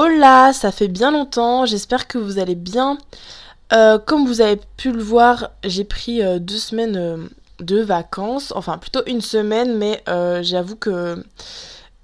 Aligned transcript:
Hola, 0.00 0.52
ça 0.52 0.70
fait 0.70 0.86
bien 0.86 1.10
longtemps, 1.10 1.66
j'espère 1.66 2.06
que 2.06 2.18
vous 2.18 2.38
allez 2.38 2.54
bien. 2.54 2.98
Euh, 3.72 3.98
comme 3.98 4.28
vous 4.28 4.40
avez 4.40 4.60
pu 4.76 4.92
le 4.92 5.02
voir, 5.02 5.50
j'ai 5.64 5.82
pris 5.82 6.22
euh, 6.22 6.38
deux 6.38 6.56
semaines 6.56 6.96
euh, 6.96 7.16
de 7.58 7.80
vacances, 7.80 8.52
enfin 8.54 8.78
plutôt 8.78 9.00
une 9.08 9.20
semaine, 9.20 9.76
mais 9.76 10.04
j'avoue 10.44 10.76
que 10.76 11.24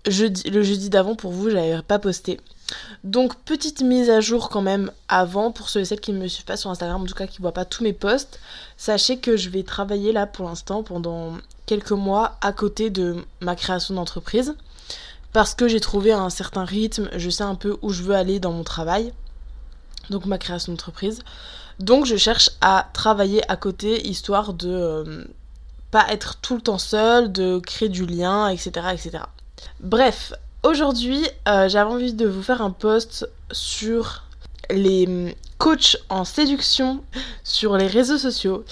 jeudi, 0.09 0.51
le 0.51 0.65
jeudi 0.65 0.91
d'avant 0.91 1.15
pour 1.15 1.31
vous, 1.31 1.51
j'avais 1.51 1.81
pas 1.83 2.01
posté. 2.01 2.41
Donc 3.05 3.37
petite 3.45 3.81
mise 3.83 4.11
à 4.11 4.19
jour 4.19 4.49
quand 4.49 4.63
même 4.63 4.91
avant 5.07 5.53
pour 5.53 5.69
ceux 5.69 5.79
et 5.79 5.85
celles 5.85 6.01
qui 6.01 6.13
ne 6.13 6.19
me 6.19 6.27
suivent 6.27 6.47
pas 6.47 6.57
sur 6.57 6.71
Instagram, 6.71 7.01
en 7.01 7.07
tout 7.07 7.15
cas 7.15 7.29
qui 7.29 7.41
ne 7.41 7.43
voient 7.43 7.53
pas 7.53 7.65
tous 7.65 7.85
mes 7.85 7.93
posts. 7.93 8.41
Sachez 8.77 9.19
que 9.19 9.37
je 9.37 9.51
vais 9.51 9.63
travailler 9.63 10.11
là 10.11 10.27
pour 10.27 10.47
l'instant 10.47 10.83
pendant 10.83 11.35
quelques 11.67 11.93
mois 11.93 12.39
à 12.41 12.53
côté 12.53 12.91
de 12.91 13.15
ma 13.41 13.55
création 13.55 13.95
d'entreprise 13.95 14.57
parce 15.35 15.57
que 15.57 15.67
j'ai 15.67 15.81
trouvé 15.81 16.13
un 16.13 16.31
certain 16.31 16.65
rythme, 16.65 17.11
je 17.17 17.29
sais 17.29 17.43
un 17.43 17.57
peu 17.57 17.77
où 17.83 17.91
je 17.91 18.05
veux 18.05 18.15
aller 18.15 18.39
dans 18.39 18.53
mon 18.53 18.63
travail, 18.63 19.13
donc 20.09 20.27
ma 20.27 20.39
création 20.39 20.73
d'entreprise. 20.73 21.23
Donc 21.81 22.07
je 22.07 22.17
cherche 22.17 22.51
à 22.61 22.89
travailler 22.93 23.43
à 23.51 23.57
côté 23.57 24.07
histoire 24.07 24.55
de 24.55 24.71
euh, 24.71 25.25
pas 25.91 26.07
être 26.11 26.37
tout 26.37 26.55
le 26.55 26.61
temps 26.61 26.79
seul, 26.79 27.33
de 27.33 27.59
créer 27.59 27.89
du 27.89 28.07
lien, 28.07 28.47
etc. 28.49 28.71
etc. 28.93 29.25
Bref, 29.81 30.33
aujourd'hui 30.63 31.27
euh, 31.49 31.69
j'avais 31.69 31.91
envie 31.91 32.15
de 32.15 32.29
vous 32.29 32.43
faire 32.43 32.63
un 32.63 32.71
post 32.71 33.29
sur 33.51 34.23
les 34.71 35.07
hum, 35.09 35.33
coachs 35.59 35.97
en 36.11 36.25
séduction 36.25 37.03
sur 37.43 37.77
les 37.77 37.89
réseaux 37.89 38.19
sociaux 38.19 38.65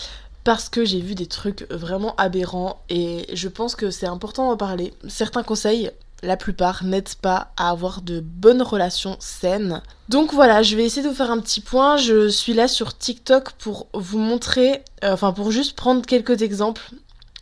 parce 0.44 0.68
que 0.68 0.84
j'ai 0.84 1.00
vu 1.00 1.16
des 1.16 1.26
trucs 1.26 1.68
vraiment 1.70 2.14
aberrants 2.18 2.80
et 2.88 3.26
je 3.32 3.48
pense 3.48 3.74
que 3.74 3.90
c'est 3.90 4.06
important 4.06 4.48
d'en 4.48 4.56
parler. 4.56 4.94
Certains 5.08 5.42
conseils 5.42 5.90
la 6.22 6.36
plupart 6.36 6.84
n'aident 6.84 7.14
pas 7.20 7.52
à 7.56 7.70
avoir 7.70 8.02
de 8.02 8.20
bonnes 8.20 8.62
relations 8.62 9.16
saines. 9.18 9.82
Donc 10.08 10.32
voilà, 10.32 10.62
je 10.62 10.76
vais 10.76 10.84
essayer 10.84 11.02
de 11.02 11.08
vous 11.08 11.14
faire 11.14 11.30
un 11.30 11.40
petit 11.40 11.60
point. 11.60 11.96
Je 11.96 12.28
suis 12.28 12.54
là 12.54 12.68
sur 12.68 12.96
TikTok 12.96 13.52
pour 13.52 13.88
vous 13.92 14.18
montrer, 14.18 14.82
euh, 15.04 15.12
enfin 15.12 15.32
pour 15.32 15.50
juste 15.50 15.76
prendre 15.76 16.04
quelques 16.06 16.42
exemples 16.42 16.82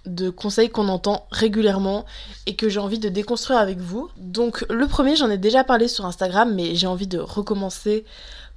de 0.07 0.31
conseils 0.31 0.71
qu'on 0.71 0.89
entend 0.89 1.27
régulièrement 1.31 2.07
et 2.47 2.57
que 2.57 2.69
j'ai 2.71 2.81
envie 2.81 2.99
de 2.99 3.11
déconstruire 3.11 3.59
avec 3.59 3.79
vous. 3.79 4.09
Donc 4.17 4.65
le 4.71 4.87
premier, 4.87 5.15
j'en 5.15 5.31
ai 5.31 5.39
déjà 5.39 5.63
parlé 5.63 5.89
sur 5.89 6.07
Instagram, 6.07 6.55
mais 6.55 6.75
j'ai 6.75 6.87
envie 6.87 7.07
de 7.07 7.19
recommencer 7.19 8.05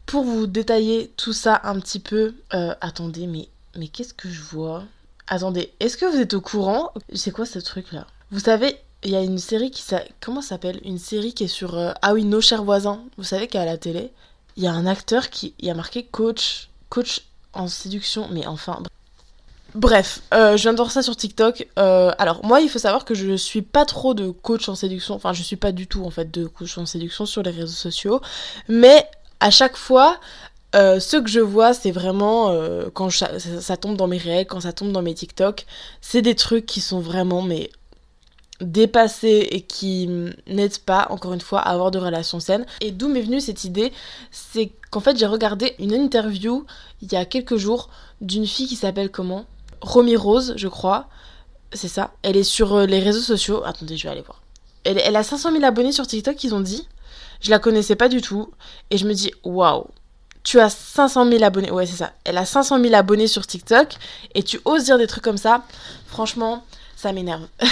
pour 0.05 0.23
vous 0.23 0.47
détailler 0.47 1.11
tout 1.17 1.33
ça 1.33 1.59
un 1.63 1.79
petit 1.79 1.99
peu. 1.99 2.35
Euh, 2.53 2.73
attendez, 2.81 3.27
mais, 3.27 3.49
mais 3.77 3.87
qu'est-ce 3.89 4.13
que 4.13 4.29
je 4.29 4.41
vois? 4.41 4.83
Attendez, 5.27 5.73
est-ce 5.79 5.97
que 5.97 6.05
vous 6.05 6.19
êtes 6.19 6.33
au 6.33 6.41
courant? 6.41 6.91
C'est 7.13 7.31
quoi 7.31 7.45
ce 7.45 7.59
truc 7.59 7.91
là 7.91 8.07
Vous 8.31 8.39
savez, 8.39 8.77
il 9.03 9.11
y 9.11 9.15
a 9.15 9.21
une 9.21 9.37
série 9.37 9.71
qui 9.71 9.81
s'appelle... 9.81 10.11
Comment 10.21 10.41
s'appelle? 10.41 10.79
Une 10.83 10.97
série 10.97 11.33
qui 11.33 11.45
est 11.45 11.47
sur... 11.47 11.77
Euh, 11.77 11.91
ah 12.01 12.13
oui, 12.13 12.23
Nos 12.23 12.41
chers 12.41 12.63
voisins. 12.63 13.03
Vous 13.17 13.23
savez 13.23 13.47
qu'à 13.47 13.65
la 13.65 13.77
télé, 13.77 14.11
il 14.57 14.63
y 14.63 14.67
a 14.67 14.73
un 14.73 14.85
acteur 14.85 15.29
qui... 15.29 15.53
Y 15.61 15.69
a 15.69 15.73
marqué 15.73 16.03
coach... 16.03 16.69
Coach 16.89 17.21
en 17.53 17.67
séduction. 17.67 18.27
Mais 18.31 18.45
enfin... 18.47 18.81
Bref, 19.75 20.21
euh, 20.33 20.55
je 20.55 20.61
viens 20.61 20.73
de 20.73 20.77
voir 20.77 20.91
ça 20.91 21.01
sur 21.01 21.15
TikTok. 21.15 21.67
Euh, 21.79 22.11
alors 22.19 22.45
moi, 22.45 22.61
il 22.61 22.69
faut 22.69 22.79
savoir 22.79 23.05
que 23.05 23.15
je 23.15 23.35
suis 23.35 23.63
pas 23.63 23.85
trop 23.85 24.13
de 24.13 24.29
coach 24.29 24.69
en 24.69 24.75
séduction. 24.75 25.15
Enfin, 25.15 25.33
je 25.33 25.41
suis 25.41 25.55
pas 25.55 25.71
du 25.71 25.87
tout 25.87 26.05
en 26.05 26.11
fait 26.11 26.29
de 26.29 26.45
coach 26.45 26.77
en 26.77 26.85
séduction 26.85 27.25
sur 27.25 27.41
les 27.41 27.51
réseaux 27.51 27.67
sociaux. 27.67 28.21
Mais 28.67 29.07
à 29.39 29.49
chaque 29.49 29.75
fois, 29.75 30.19
ce 30.73 31.17
que 31.17 31.27
je 31.27 31.39
vois, 31.39 31.73
c'est 31.73 31.89
vraiment 31.91 32.55
quand 32.93 33.09
ça, 33.09 33.39
ça, 33.39 33.75
tombe 33.75 33.97
dans 33.97 34.07
mes 34.07 34.19
réels, 34.19 34.45
quand 34.45 34.61
ça 34.61 34.73
tombe 34.73 34.91
dans 34.91 35.01
mes 35.01 35.15
TikTok, 35.15 35.65
c'est 36.01 36.21
des 36.21 36.35
trucs 36.35 36.67
qui 36.67 36.79
sont 36.79 36.99
vraiment 36.99 37.41
mais 37.41 37.71
dépassés 38.63 39.47
et 39.51 39.61
qui 39.61 40.09
n'aident 40.47 40.79
pas, 40.79 41.07
encore 41.09 41.33
une 41.33 41.41
fois, 41.41 41.59
à 41.59 41.71
avoir 41.71 41.91
de 41.91 41.99
relations 41.99 42.39
saines. 42.39 42.65
Et 42.81 42.91
d'où 42.91 43.07
m'est 43.07 43.21
venue 43.21 43.41
cette 43.41 43.63
idée 43.63 43.91
C'est 44.31 44.71
qu'en 44.89 44.99
fait, 44.99 45.17
j'ai 45.17 45.25
regardé 45.25 45.75
une 45.79 45.93
interview 45.93 46.65
il 47.01 47.11
y 47.11 47.15
a 47.15 47.25
quelques 47.25 47.57
jours 47.57 47.89
d'une 48.21 48.47
fille 48.47 48.67
qui 48.67 48.75
s'appelle 48.75 49.09
comment? 49.09 49.45
Romy 49.81 50.15
Rose, 50.15 50.53
je 50.55 50.67
crois. 50.67 51.07
C'est 51.73 51.87
ça. 51.87 52.11
Elle 52.21 52.37
est 52.37 52.43
sur 52.43 52.75
euh, 52.75 52.85
les 52.85 52.99
réseaux 52.99 53.19
sociaux. 53.19 53.63
Attendez, 53.65 53.97
je 53.97 54.03
vais 54.03 54.09
aller 54.09 54.21
voir. 54.21 54.41
Elle, 54.83 54.99
elle 54.99 55.15
a 55.15 55.23
500 55.23 55.51
000 55.51 55.63
abonnés 55.63 55.91
sur 55.91 56.07
TikTok, 56.07 56.41
ils 56.43 56.55
ont 56.55 56.61
dit. 56.61 56.87
Je 57.41 57.49
la 57.49 57.59
connaissais 57.59 57.95
pas 57.95 58.09
du 58.09 58.21
tout. 58.21 58.51
Et 58.89 58.97
je 58.97 59.05
me 59.05 59.13
dis, 59.13 59.31
waouh, 59.43 59.87
tu 60.43 60.59
as 60.59 60.69
500 60.69 61.29
000 61.29 61.43
abonnés. 61.43 61.71
Ouais, 61.71 61.85
c'est 61.85 61.97
ça. 61.97 62.13
Elle 62.23 62.37
a 62.37 62.45
500 62.45 62.81
000 62.81 62.93
abonnés 62.93 63.27
sur 63.27 63.45
TikTok. 63.45 63.95
Et 64.35 64.43
tu 64.43 64.59
oses 64.65 64.85
dire 64.85 64.97
des 64.97 65.07
trucs 65.07 65.23
comme 65.23 65.37
ça. 65.37 65.63
Franchement, 66.05 66.63
ça 67.03 67.11
m'énerve. 67.11 67.47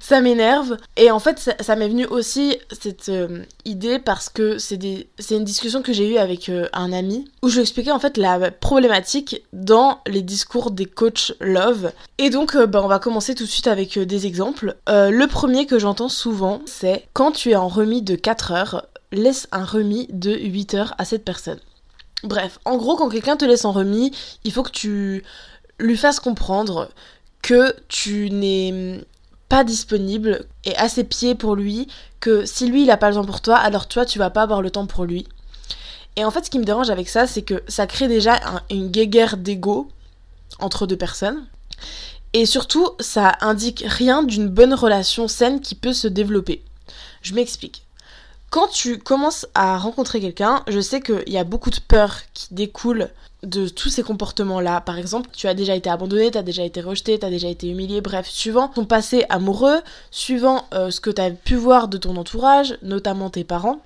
ça 0.00 0.20
m'énerve. 0.20 0.76
Et 0.96 1.10
en 1.10 1.18
fait, 1.18 1.56
ça, 1.58 1.74
m'est 1.74 1.88
venu 1.88 2.06
aussi 2.06 2.56
cette 2.70 3.08
euh, 3.08 3.42
idée 3.64 3.98
parce 3.98 4.28
que 4.28 4.58
c'est 4.58 4.76
une 5.30 5.44
discussion 5.44 5.82
que 5.82 5.92
j'ai 5.92 6.08
eue 6.08 6.18
avec 6.18 6.48
euh, 6.48 6.68
un 6.72 6.92
ami 6.92 7.28
où 7.42 7.48
je 7.48 7.54
lui 7.54 7.62
expliquais 7.62 7.90
en 7.90 7.98
fait 7.98 8.16
la 8.16 8.52
problématique 8.52 9.42
dans 9.52 9.98
les 10.06 10.22
discours 10.22 10.70
des 10.70 10.86
coachs 10.86 11.32
love. 11.40 11.90
Et 12.18 12.30
donc, 12.30 12.54
euh, 12.54 12.66
bah, 12.66 12.80
on 12.84 12.86
va 12.86 13.00
commencer 13.00 13.34
tout 13.34 13.42
de 13.42 13.48
suite 13.48 13.66
avec 13.66 13.98
des 13.98 14.26
exemples. 14.26 14.76
le 14.86 15.26
premier 15.26 15.66
que 15.66 15.80
j'entends 15.80 16.08
souvent, 16.08 16.60
c'est 16.64 17.08
quand 17.12 17.32
tu 17.32 17.50
es 17.50 17.56
en 17.56 17.66
remis 17.66 18.02
de 18.02 18.14
4 18.14 18.52
heures, 18.52 18.86
laisse 19.10 19.48
un 19.50 19.64
remis 19.64 20.06
de 20.12 20.30
8 20.30 20.74
heures 20.74 20.94
à 20.98 21.04
cette 21.04 21.24
personne. 21.24 21.58
Bref, 22.22 22.60
en 22.64 22.76
gros, 22.76 22.94
quand 22.94 23.08
quelqu'un 23.08 23.36
te 23.36 23.44
laisse 23.44 23.64
en 23.64 23.72
remis, 23.72 24.12
il 24.44 24.52
faut 24.52 24.62
que 24.62 24.70
tu 24.70 25.24
lui 25.80 25.96
fasses 25.96 26.20
comprendre 26.20 26.88
que 27.42 27.74
tu 27.88 28.30
n'es 28.30 29.04
pas 29.48 29.64
disponible 29.64 30.46
et 30.64 30.76
à 30.76 30.88
ses 30.88 31.04
pieds 31.04 31.34
pour 31.34 31.56
lui, 31.56 31.88
que 32.20 32.44
si 32.44 32.66
lui 32.66 32.82
il 32.82 32.90
a 32.90 32.96
pas 32.96 33.08
le 33.08 33.16
temps 33.16 33.24
pour 33.24 33.40
toi, 33.40 33.56
alors 33.56 33.88
toi 33.88 34.04
tu 34.06 34.18
vas 34.18 34.30
pas 34.30 34.42
avoir 34.42 34.62
le 34.62 34.70
temps 34.70 34.86
pour 34.86 35.04
lui. 35.04 35.26
Et 36.16 36.24
en 36.24 36.30
fait, 36.30 36.44
ce 36.44 36.50
qui 36.50 36.58
me 36.58 36.64
dérange 36.64 36.90
avec 36.90 37.08
ça, 37.08 37.26
c'est 37.26 37.42
que 37.42 37.62
ça 37.68 37.86
crée 37.86 38.08
déjà 38.08 38.40
une 38.70 38.88
guéguerre 38.88 39.36
d'ego 39.36 39.88
entre 40.58 40.86
deux 40.86 40.96
personnes. 40.96 41.46
Et 42.32 42.46
surtout, 42.46 42.88
ça 43.00 43.36
indique 43.40 43.84
rien 43.86 44.22
d'une 44.22 44.48
bonne 44.48 44.74
relation 44.74 45.28
saine 45.28 45.60
qui 45.60 45.74
peut 45.74 45.92
se 45.92 46.08
développer. 46.08 46.62
Je 47.22 47.34
m'explique. 47.34 47.84
Quand 48.50 48.68
tu 48.68 48.98
commences 48.98 49.46
à 49.54 49.78
rencontrer 49.78 50.20
quelqu'un, 50.20 50.62
je 50.68 50.80
sais 50.80 51.00
qu'il 51.00 51.28
y 51.28 51.38
a 51.38 51.44
beaucoup 51.44 51.70
de 51.70 51.80
peur 51.80 52.20
qui 52.34 52.48
découle 52.52 53.10
de 53.42 53.68
tous 53.68 53.88
ces 53.88 54.02
comportements-là. 54.02 54.80
Par 54.80 54.98
exemple, 54.98 55.30
tu 55.32 55.48
as 55.48 55.54
déjà 55.54 55.74
été 55.74 55.88
abandonné, 55.88 56.30
tu 56.30 56.38
as 56.38 56.42
déjà 56.42 56.62
été 56.62 56.80
rejeté, 56.80 57.18
tu 57.18 57.26
as 57.26 57.30
déjà 57.30 57.48
été 57.48 57.68
humilié, 57.68 58.00
bref, 58.00 58.28
suivant 58.28 58.68
ton 58.68 58.84
passé 58.84 59.24
amoureux, 59.28 59.80
suivant 60.10 60.66
euh, 60.74 60.90
ce 60.90 61.00
que 61.00 61.10
tu 61.10 61.22
as 61.22 61.30
pu 61.30 61.54
voir 61.54 61.88
de 61.88 61.96
ton 61.96 62.16
entourage, 62.16 62.76
notamment 62.82 63.30
tes 63.30 63.44
parents, 63.44 63.80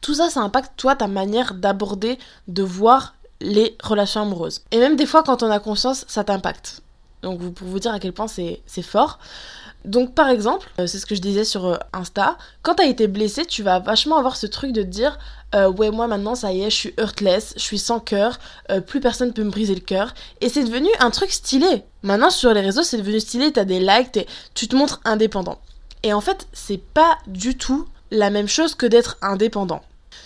tout 0.00 0.14
ça, 0.14 0.30
ça 0.30 0.40
impacte 0.40 0.72
toi, 0.76 0.94
ta 0.94 1.06
manière 1.06 1.54
d'aborder, 1.54 2.18
de 2.46 2.62
voir 2.62 3.14
les 3.40 3.76
relations 3.82 4.22
amoureuses. 4.22 4.62
Et 4.70 4.78
même 4.78 4.96
des 4.96 5.06
fois, 5.06 5.22
quand 5.22 5.42
on 5.42 5.50
a 5.50 5.58
conscience, 5.60 6.04
ça 6.08 6.24
t'impacte. 6.24 6.82
Donc, 7.22 7.40
pour 7.54 7.66
vous 7.66 7.78
dire 7.80 7.92
à 7.92 7.98
quel 7.98 8.12
point 8.12 8.28
c'est 8.28 8.82
fort. 8.82 9.18
Donc 9.84 10.14
par 10.14 10.28
exemple, 10.28 10.68
euh, 10.80 10.86
c'est 10.86 10.98
ce 10.98 11.06
que 11.06 11.14
je 11.14 11.20
disais 11.20 11.44
sur 11.44 11.66
euh, 11.66 11.76
Insta, 11.92 12.36
quand 12.62 12.74
t'as 12.74 12.86
été 12.86 13.06
blessé, 13.06 13.46
tu 13.46 13.62
vas 13.62 13.78
vachement 13.78 14.18
avoir 14.18 14.36
ce 14.36 14.46
truc 14.46 14.72
de 14.72 14.82
te 14.82 14.88
dire 14.88 15.18
euh, 15.54 15.70
ouais 15.70 15.90
moi 15.90 16.06
maintenant 16.06 16.34
ça 16.34 16.52
y 16.52 16.62
est, 16.62 16.70
je 16.70 16.76
suis 16.76 16.94
hurtless, 16.98 17.54
je 17.56 17.62
suis 17.62 17.78
sans 17.78 18.00
cœur, 18.00 18.38
plus 18.86 19.00
personne 19.00 19.32
peut 19.32 19.44
me 19.44 19.50
briser 19.50 19.74
le 19.74 19.80
cœur. 19.80 20.14
Et 20.40 20.48
c'est 20.48 20.64
devenu 20.64 20.88
un 21.00 21.10
truc 21.10 21.32
stylé. 21.32 21.84
Maintenant 22.02 22.30
sur 22.30 22.52
les 22.52 22.60
réseaux 22.60 22.82
c'est 22.82 22.98
devenu 22.98 23.20
stylé, 23.20 23.52
t'as 23.52 23.64
des 23.64 23.80
likes, 23.80 24.26
tu 24.54 24.68
te 24.68 24.76
montres 24.76 25.00
indépendant. 25.04 25.58
Et 26.02 26.12
en 26.12 26.20
fait 26.20 26.46
c'est 26.52 26.82
pas 26.82 27.18
du 27.26 27.56
tout 27.56 27.86
la 28.10 28.30
même 28.30 28.48
chose 28.48 28.74
que 28.74 28.86
d'être 28.86 29.16
indépendant. 29.22 29.82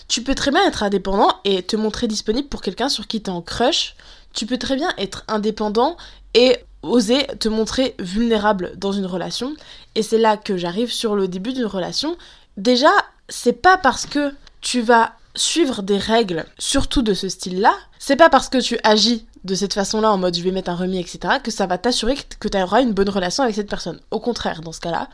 Tu 0.07 0.21
peux 0.21 0.35
très 0.35 0.51
bien 0.51 0.65
être 0.67 0.83
indépendant 0.83 1.29
et 1.43 1.63
te 1.63 1.75
montrer 1.75 2.07
disponible 2.07 2.47
pour 2.47 2.61
quelqu'un 2.61 2.89
sur 2.89 3.07
qui 3.07 3.21
t'es 3.21 3.29
en 3.29 3.41
crush. 3.41 3.95
Tu 4.33 4.45
peux 4.45 4.57
très 4.57 4.75
bien 4.75 4.89
être 4.97 5.23
indépendant 5.27 5.97
et 6.33 6.57
oser 6.81 7.25
te 7.39 7.47
montrer 7.47 7.95
vulnérable 7.99 8.73
dans 8.75 8.91
une 8.91 9.05
relation. 9.05 9.55
Et 9.95 10.03
c'est 10.03 10.17
là 10.17 10.37
que 10.37 10.57
j'arrive 10.57 10.91
sur 10.91 11.15
le 11.15 11.27
début 11.27 11.53
d'une 11.53 11.65
relation. 11.65 12.17
Déjà, 12.57 12.91
c'est 13.29 13.53
pas 13.53 13.77
parce 13.77 14.05
que 14.05 14.33
tu 14.63 14.81
vas 14.81 15.13
suivre 15.35 15.83
des 15.83 15.97
règles, 15.97 16.45
surtout 16.57 17.03
de 17.03 17.13
ce 17.13 17.29
style-là, 17.29 17.75
c'est 17.99 18.15
pas 18.15 18.29
parce 18.29 18.49
que 18.49 18.57
tu 18.57 18.79
agis 18.83 19.27
de 19.43 19.53
cette 19.53 19.73
façon-là, 19.73 20.11
en 20.11 20.17
mode 20.17 20.35
je 20.35 20.41
vais 20.41 20.51
mettre 20.51 20.71
un 20.71 20.75
remis, 20.75 20.99
etc., 20.99 21.35
que 21.43 21.51
ça 21.51 21.67
va 21.67 21.77
t'assurer 21.77 22.15
que 22.39 22.47
tu 22.47 22.57
auras 22.57 22.81
une 22.81 22.93
bonne 22.93 23.09
relation 23.09 23.43
avec 23.43 23.55
cette 23.55 23.69
personne. 23.69 23.99
Au 24.09 24.19
contraire, 24.19 24.61
dans 24.61 24.71
ce 24.71 24.79
cas-là. 24.79 25.09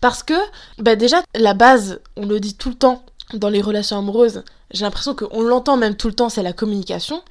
Parce 0.00 0.22
que, 0.22 0.34
bah 0.78 0.94
déjà, 0.94 1.22
la 1.34 1.54
base, 1.54 2.00
on 2.16 2.26
le 2.26 2.38
dit 2.38 2.54
tout 2.54 2.68
le 2.68 2.74
temps 2.76 3.04
dans 3.34 3.48
les 3.48 3.62
relations 3.62 3.98
amoureuses, 3.98 4.44
j'ai 4.70 4.84
l'impression 4.84 5.14
qu'on 5.14 5.42
l'entend 5.42 5.76
même 5.76 5.96
tout 5.96 6.08
le 6.08 6.14
temps, 6.14 6.28
c'est 6.28 6.42
la 6.42 6.52
communication 6.52 7.22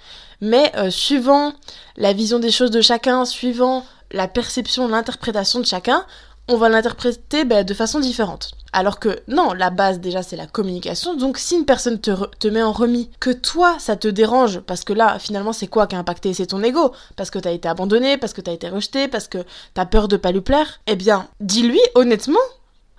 mais 0.41 0.71
euh, 0.75 0.89
suivant 0.89 1.53
la 1.95 2.13
vision 2.13 2.39
des 2.39 2.51
choses 2.51 2.71
de 2.71 2.81
chacun, 2.81 3.25
suivant 3.25 3.85
la 4.11 4.27
perception, 4.27 4.87
l'interprétation 4.87 5.59
de 5.59 5.65
chacun, 5.65 6.05
on 6.47 6.57
va 6.57 6.69
l'interpréter 6.69 7.45
bah, 7.45 7.63
de 7.63 7.73
façon 7.73 7.99
différente. 7.99 8.51
Alors 8.73 8.99
que 8.99 9.19
non, 9.27 9.53
la 9.53 9.69
base 9.69 9.99
déjà 9.99 10.23
c'est 10.23 10.37
la 10.37 10.47
communication, 10.47 11.15
donc 11.15 11.37
si 11.37 11.55
une 11.55 11.65
personne 11.65 11.99
te, 11.99 12.47
met 12.47 12.63
en 12.63 12.71
remis, 12.71 13.09
que 13.19 13.29
toi 13.29 13.75
ça 13.79 13.97
te 13.97 14.07
dérange, 14.07 14.61
parce 14.61 14.85
que 14.85 14.93
là 14.93 15.19
finalement 15.19 15.53
c'est 15.53 15.67
quoi 15.67 15.87
qui 15.87 15.95
a 15.95 15.99
impacté? 15.99 16.33
C'est 16.33 16.47
ton 16.47 16.63
ego, 16.63 16.93
parce 17.17 17.31
que 17.31 17.39
t'as 17.39 17.51
été 17.51 17.67
abandonné, 17.67 18.17
parce 18.17 18.33
que 18.33 18.41
t'as 18.41 18.53
été 18.53 18.69
rejeté, 18.69 19.07
parce 19.09 19.27
que 19.27 19.39
t'as 19.73 19.85
peur 19.85 20.07
de 20.07 20.15
pas 20.15 20.31
lui 20.31 20.41
plaire, 20.41 20.79
eh 20.87 20.95
bien 20.95 21.27
dis-lui 21.41 21.81
honnêtement, 21.95 22.39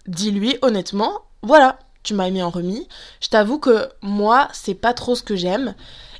dis-lui 0.07 0.59
honnêtement, 0.61 1.23
voilà, 1.43 1.79
tu 2.03 2.15
m'as 2.15 2.31
mis 2.31 2.43
en 2.43 2.51
remis. 2.51 2.87
Je 3.21 3.29
t'avoue 3.29 3.59
que 3.59 3.89
moi, 4.03 4.49
c'est 4.53 4.75
pas 4.75 4.93
trop 4.93 5.15
ce 5.15 5.23
que 5.23 5.37
j'aime. 5.37 5.75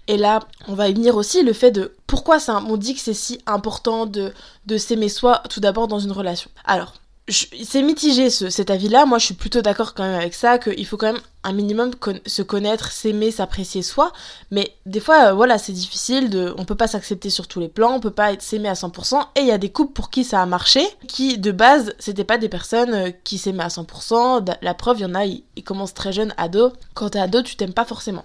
Et 0.09 0.17
là, 0.17 0.41
on 0.67 0.75
va 0.75 0.89
y 0.89 0.95
venir 0.95 1.17
aussi 1.17 1.43
le 1.43 1.53
fait 1.53 1.71
de 1.71 1.95
pourquoi 2.07 2.41
ça, 2.41 2.61
on 2.67 2.77
dit 2.77 2.95
que 2.95 3.01
c'est 3.01 3.15
si 3.15 3.41
important 3.47 4.07
de, 4.07 4.33
de 4.67 4.77
s'aimer 4.77 5.09
soi 5.09 5.43
tout 5.49 5.61
d'abord 5.61 5.87
dans 5.87 6.01
une 6.01 6.13
relation. 6.13 6.51
Alors, 6.65 6.95
c'est 7.33 7.83
mitigé 7.83 8.31
ce, 8.31 8.51
cet 8.51 8.71
avis-là. 8.71 9.07
Moi, 9.07 9.19
je 9.19 9.27
suis 9.27 9.35
plutôt 9.35 9.63
d'accord 9.63 9.95
quand 9.95 10.05
même 10.05 10.19
avec 10.19 10.35
ça, 10.35 10.59
qu'il 10.59 10.87
faut 10.87 10.97
quand 10.97 11.13
même 11.13 11.23
un 11.45 11.53
minimum 11.53 11.91
se 12.27 12.43
connaître, 12.43 12.93
s'aimer, 12.93 13.31
s'apprécier 13.31 13.83
soi. 13.83 14.13
Mais 14.51 14.75
des 14.87 15.01
fois, 15.01 15.29
euh, 15.29 15.33
voilà, 15.33 15.59
c'est 15.59 15.73
difficile. 15.73 16.31
De, 16.31 16.55
on 16.57 16.65
peut 16.65 16.75
pas 16.75 16.87
s'accepter 16.87 17.31
sur 17.31 17.49
tous 17.49 17.61
les 17.61 17.69
plans, 17.69 17.95
on 17.95 18.01
peut 18.01 18.11
pas 18.11 18.39
s'aimer 18.39 18.69
à 18.69 18.75
100%. 18.75 19.21
Et 19.37 19.41
il 19.41 19.47
y 19.47 19.53
a 19.53 19.59
des 19.59 19.71
couples 19.71 19.93
pour 19.93 20.11
qui 20.11 20.25
ça 20.25 20.41
a 20.43 20.47
marché, 20.47 20.87
qui 21.09 21.39
de 21.39 21.53
base, 21.53 21.95
c'était 21.99 22.25
pas 22.25 22.39
des 22.39 22.49
personnes 22.49 22.95
euh, 22.95 23.11
qui 23.25 23.39
s'aimaient 23.39 23.65
à 23.65 23.69
100%. 23.69 24.57
La 24.63 24.75
preuve, 24.75 24.99
il 24.99 25.03
y 25.03 25.07
en 25.07 25.15
a, 25.15 25.25
ils, 25.25 25.43
commencent 25.65 25.95
très 25.95 26.13
jeunes, 26.13 26.35
ado. 26.37 26.73
Quand 26.95 27.11
t'es 27.11 27.19
ado, 27.19 27.43
tu 27.43 27.57
t'aimes 27.57 27.75
pas 27.75 27.85
forcément. 27.85 28.25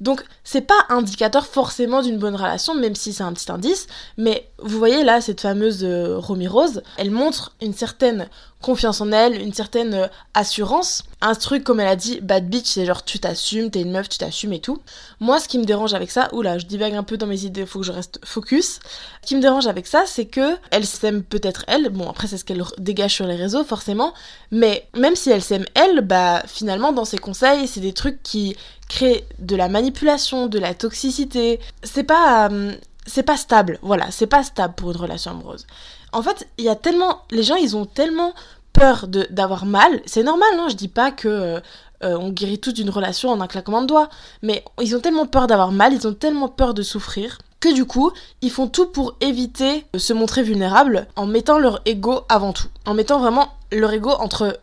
Donc 0.00 0.24
c'est 0.44 0.62
pas 0.62 0.86
indicateur 0.88 1.46
forcément 1.46 2.02
d'une 2.02 2.18
bonne 2.18 2.34
relation, 2.34 2.74
même 2.74 2.94
si 2.94 3.12
c'est 3.12 3.22
un 3.22 3.32
petit 3.32 3.50
indice, 3.52 3.86
mais 4.16 4.48
vous 4.58 4.78
voyez 4.78 5.04
là, 5.04 5.20
cette 5.20 5.40
fameuse 5.40 5.84
euh, 5.84 6.18
Romy 6.18 6.48
Rose, 6.48 6.82
elle 6.96 7.10
montre 7.10 7.52
une 7.60 7.74
certaine 7.74 8.28
confiance 8.62 9.00
en 9.00 9.12
elle, 9.12 9.40
une 9.40 9.54
certaine 9.54 9.94
euh, 9.94 10.06
assurance. 10.34 11.04
Un 11.20 11.34
truc, 11.34 11.64
comme 11.64 11.80
elle 11.80 11.88
a 11.88 11.96
dit, 11.96 12.20
bad 12.20 12.48
bitch, 12.48 12.66
c'est 12.66 12.84
genre 12.84 13.04
tu 13.04 13.18
t'assumes, 13.18 13.70
t'es 13.70 13.82
une 13.82 13.92
meuf, 13.92 14.08
tu 14.08 14.18
t'assumes 14.18 14.52
et 14.52 14.60
tout. 14.60 14.80
Moi, 15.18 15.38
ce 15.38 15.48
qui 15.48 15.58
me 15.58 15.64
dérange 15.64 15.94
avec 15.94 16.10
ça, 16.10 16.28
oula, 16.32 16.58
je 16.58 16.66
divague 16.66 16.94
un 16.94 17.02
peu 17.02 17.16
dans 17.16 17.26
mes 17.26 17.44
idées, 17.44 17.66
faut 17.66 17.80
que 17.80 17.86
je 17.86 17.92
reste 17.92 18.20
focus. 18.24 18.80
Ce 19.22 19.28
qui 19.28 19.36
me 19.36 19.40
dérange 19.40 19.66
avec 19.66 19.86
ça, 19.86 20.04
c'est 20.06 20.26
que 20.26 20.56
elle 20.70 20.86
s'aime 20.86 21.22
peut-être 21.22 21.64
elle, 21.68 21.88
bon 21.90 22.08
après 22.08 22.26
c'est 22.26 22.38
ce 22.38 22.44
qu'elle 22.44 22.62
dégage 22.78 23.14
sur 23.14 23.26
les 23.26 23.36
réseaux 23.36 23.64
forcément, 23.64 24.14
mais 24.50 24.86
même 24.96 25.16
si 25.16 25.30
elle 25.30 25.42
s'aime 25.42 25.64
elle, 25.74 26.00
bah 26.00 26.42
finalement 26.46 26.92
dans 26.92 27.04
ses 27.04 27.18
conseils, 27.18 27.66
c'est 27.68 27.80
des 27.80 27.92
trucs 27.92 28.22
qui 28.22 28.56
créent 28.90 29.24
de 29.38 29.56
la 29.56 29.68
manipulation, 29.68 30.48
de 30.48 30.58
la 30.58 30.74
toxicité. 30.74 31.60
C'est 31.82 32.04
pas... 32.04 32.50
Euh, 32.50 32.74
c'est 33.06 33.22
pas 33.22 33.38
stable, 33.38 33.78
voilà, 33.82 34.10
c'est 34.10 34.26
pas 34.26 34.44
stable 34.44 34.74
pour 34.74 34.90
une 34.90 34.98
relation 34.98 35.30
amoureuse. 35.30 35.66
En 36.12 36.22
fait, 36.22 36.46
il 36.58 36.64
y 36.64 36.68
a 36.68 36.76
tellement. 36.76 37.22
Les 37.30 37.42
gens, 37.42 37.56
ils 37.56 37.74
ont 37.76 37.86
tellement 37.86 38.34
peur 38.72 39.08
d'avoir 39.08 39.64
mal. 39.64 40.02
C'est 40.04 40.22
normal, 40.22 40.48
non 40.56 40.68
Je 40.68 40.76
dis 40.76 40.88
pas 40.88 41.10
que. 41.10 41.28
Euh, 41.28 41.60
euh, 42.02 42.16
on 42.18 42.30
guérit 42.30 42.58
toute 42.58 42.78
une 42.78 42.88
relation 42.88 43.30
en 43.30 43.40
un 43.40 43.46
claquement 43.46 43.82
de 43.82 43.86
doigts. 43.86 44.08
Mais 44.42 44.64
ils 44.80 44.94
ont 44.96 45.00
tellement 45.00 45.26
peur 45.26 45.46
d'avoir 45.46 45.72
mal, 45.72 45.92
ils 45.92 46.06
ont 46.06 46.14
tellement 46.14 46.48
peur 46.48 46.72
de 46.72 46.82
souffrir, 46.82 47.38
que 47.60 47.72
du 47.74 47.84
coup, 47.84 48.12
ils 48.42 48.50
font 48.50 48.68
tout 48.68 48.86
pour 48.86 49.16
éviter 49.20 49.84
de 49.92 49.98
se 49.98 50.12
montrer 50.12 50.42
vulnérables 50.42 51.06
en 51.16 51.26
mettant 51.26 51.58
leur 51.58 51.80
ego 51.84 52.20
avant 52.28 52.52
tout. 52.52 52.68
En 52.86 52.94
mettant 52.94 53.18
vraiment 53.18 53.52
leur 53.70 53.92
ego 53.92 54.10
entre, 54.10 54.60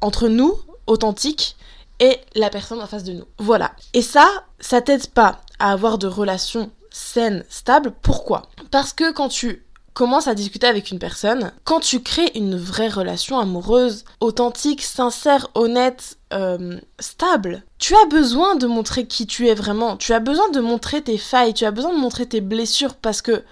entre 0.00 0.28
nous, 0.28 0.58
authentiques, 0.86 1.56
et 2.00 2.18
la 2.34 2.50
personne 2.50 2.80
en 2.80 2.86
face 2.86 3.04
de 3.04 3.12
nous. 3.12 3.24
Voilà. 3.38 3.72
Et 3.92 4.02
ça, 4.02 4.26
ça 4.58 4.80
t'aide 4.80 5.06
pas 5.08 5.40
à 5.58 5.72
avoir 5.72 5.98
de 5.98 6.06
relations 6.06 6.70
saines, 6.90 7.44
stables. 7.48 7.92
Pourquoi? 8.02 8.42
Parce 8.70 8.92
que 8.92 9.12
quand 9.12 9.28
tu 9.28 9.64
commence 9.92 10.28
à 10.28 10.34
discuter 10.34 10.66
avec 10.66 10.90
une 10.90 10.98
personne, 10.98 11.52
quand 11.64 11.80
tu 11.80 12.00
crées 12.00 12.30
une 12.34 12.56
vraie 12.56 12.88
relation 12.88 13.38
amoureuse, 13.38 14.04
authentique, 14.20 14.82
sincère, 14.82 15.48
honnête, 15.54 16.16
euh, 16.32 16.78
stable, 17.00 17.64
tu 17.78 17.94
as 17.94 18.06
besoin 18.06 18.54
de 18.54 18.66
montrer 18.66 19.06
qui 19.06 19.26
tu 19.26 19.48
es 19.48 19.54
vraiment, 19.54 19.96
tu 19.96 20.12
as 20.12 20.20
besoin 20.20 20.48
de 20.50 20.60
montrer 20.60 21.02
tes 21.02 21.18
failles, 21.18 21.54
tu 21.54 21.64
as 21.64 21.70
besoin 21.70 21.92
de 21.92 21.98
montrer 21.98 22.26
tes 22.26 22.40
blessures 22.40 22.94
parce 22.94 23.20
que 23.20 23.42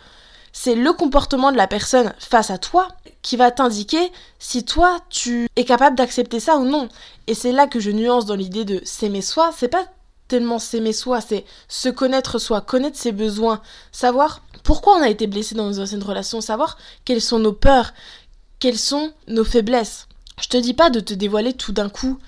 c'est 0.60 0.74
le 0.74 0.92
comportement 0.92 1.52
de 1.52 1.56
la 1.56 1.68
personne 1.68 2.12
face 2.18 2.50
à 2.50 2.58
toi 2.58 2.88
qui 3.22 3.36
va 3.36 3.52
t'indiquer 3.52 4.10
si 4.40 4.64
toi 4.64 4.98
tu 5.08 5.48
es 5.54 5.64
capable 5.64 5.94
d'accepter 5.94 6.40
ça 6.40 6.56
ou 6.56 6.64
non. 6.64 6.88
Et 7.28 7.34
c'est 7.34 7.52
là 7.52 7.68
que 7.68 7.78
je 7.78 7.92
nuance 7.92 8.26
dans 8.26 8.34
l'idée 8.34 8.64
de 8.64 8.80
s'aimer 8.82 9.22
soi, 9.22 9.52
c'est 9.56 9.68
pas 9.68 9.86
tellement 10.26 10.58
s'aimer 10.58 10.92
soi, 10.92 11.20
c'est 11.20 11.44
se 11.68 11.88
connaître 11.88 12.40
soi, 12.40 12.60
connaître 12.60 12.98
ses 12.98 13.12
besoins, 13.12 13.62
savoir 13.92 14.42
pourquoi 14.64 14.96
on 14.96 15.02
a 15.02 15.08
été 15.08 15.28
blessé 15.28 15.54
dans 15.54 15.68
nos 15.68 15.78
anciennes 15.78 16.02
relations, 16.02 16.40
savoir 16.40 16.76
quelles 17.04 17.22
sont 17.22 17.38
nos 17.38 17.52
peurs, 17.52 17.92
quelles 18.58 18.78
sont 18.78 19.12
nos 19.28 19.44
faiblesses. 19.44 20.08
Je 20.42 20.48
te 20.48 20.56
dis 20.56 20.74
pas 20.74 20.90
de 20.90 20.98
te 20.98 21.14
dévoiler 21.14 21.52
tout 21.52 21.70
d'un 21.70 21.88
coup. 21.88 22.18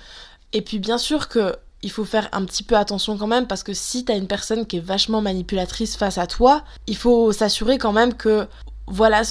Et 0.53 0.63
puis 0.63 0.79
bien 0.79 0.99
sûr 0.99 1.29
que 1.29 1.57
il 1.83 1.91
faut 1.91 2.05
faire 2.05 2.29
un 2.33 2.45
petit 2.45 2.63
peu 2.63 2.77
attention 2.77 3.17
quand 3.17 3.27
même 3.27 3.47
parce 3.47 3.63
que 3.63 3.73
si 3.75 4.05
t'as 4.05 4.17
une 4.17 4.27
personne 4.27 4.67
qui 4.67 4.77
est 4.77 4.81
vachement 4.81 5.21
manipulatrice 5.21 5.97
face 5.97 6.19
à 6.19 6.27
toi, 6.27 6.65
il 6.87 6.97
faut 6.97 7.33
s'assurer 7.33 7.79
quand 7.79 7.93
même 7.93 8.15
que 8.15 8.47
voilà, 8.87 9.23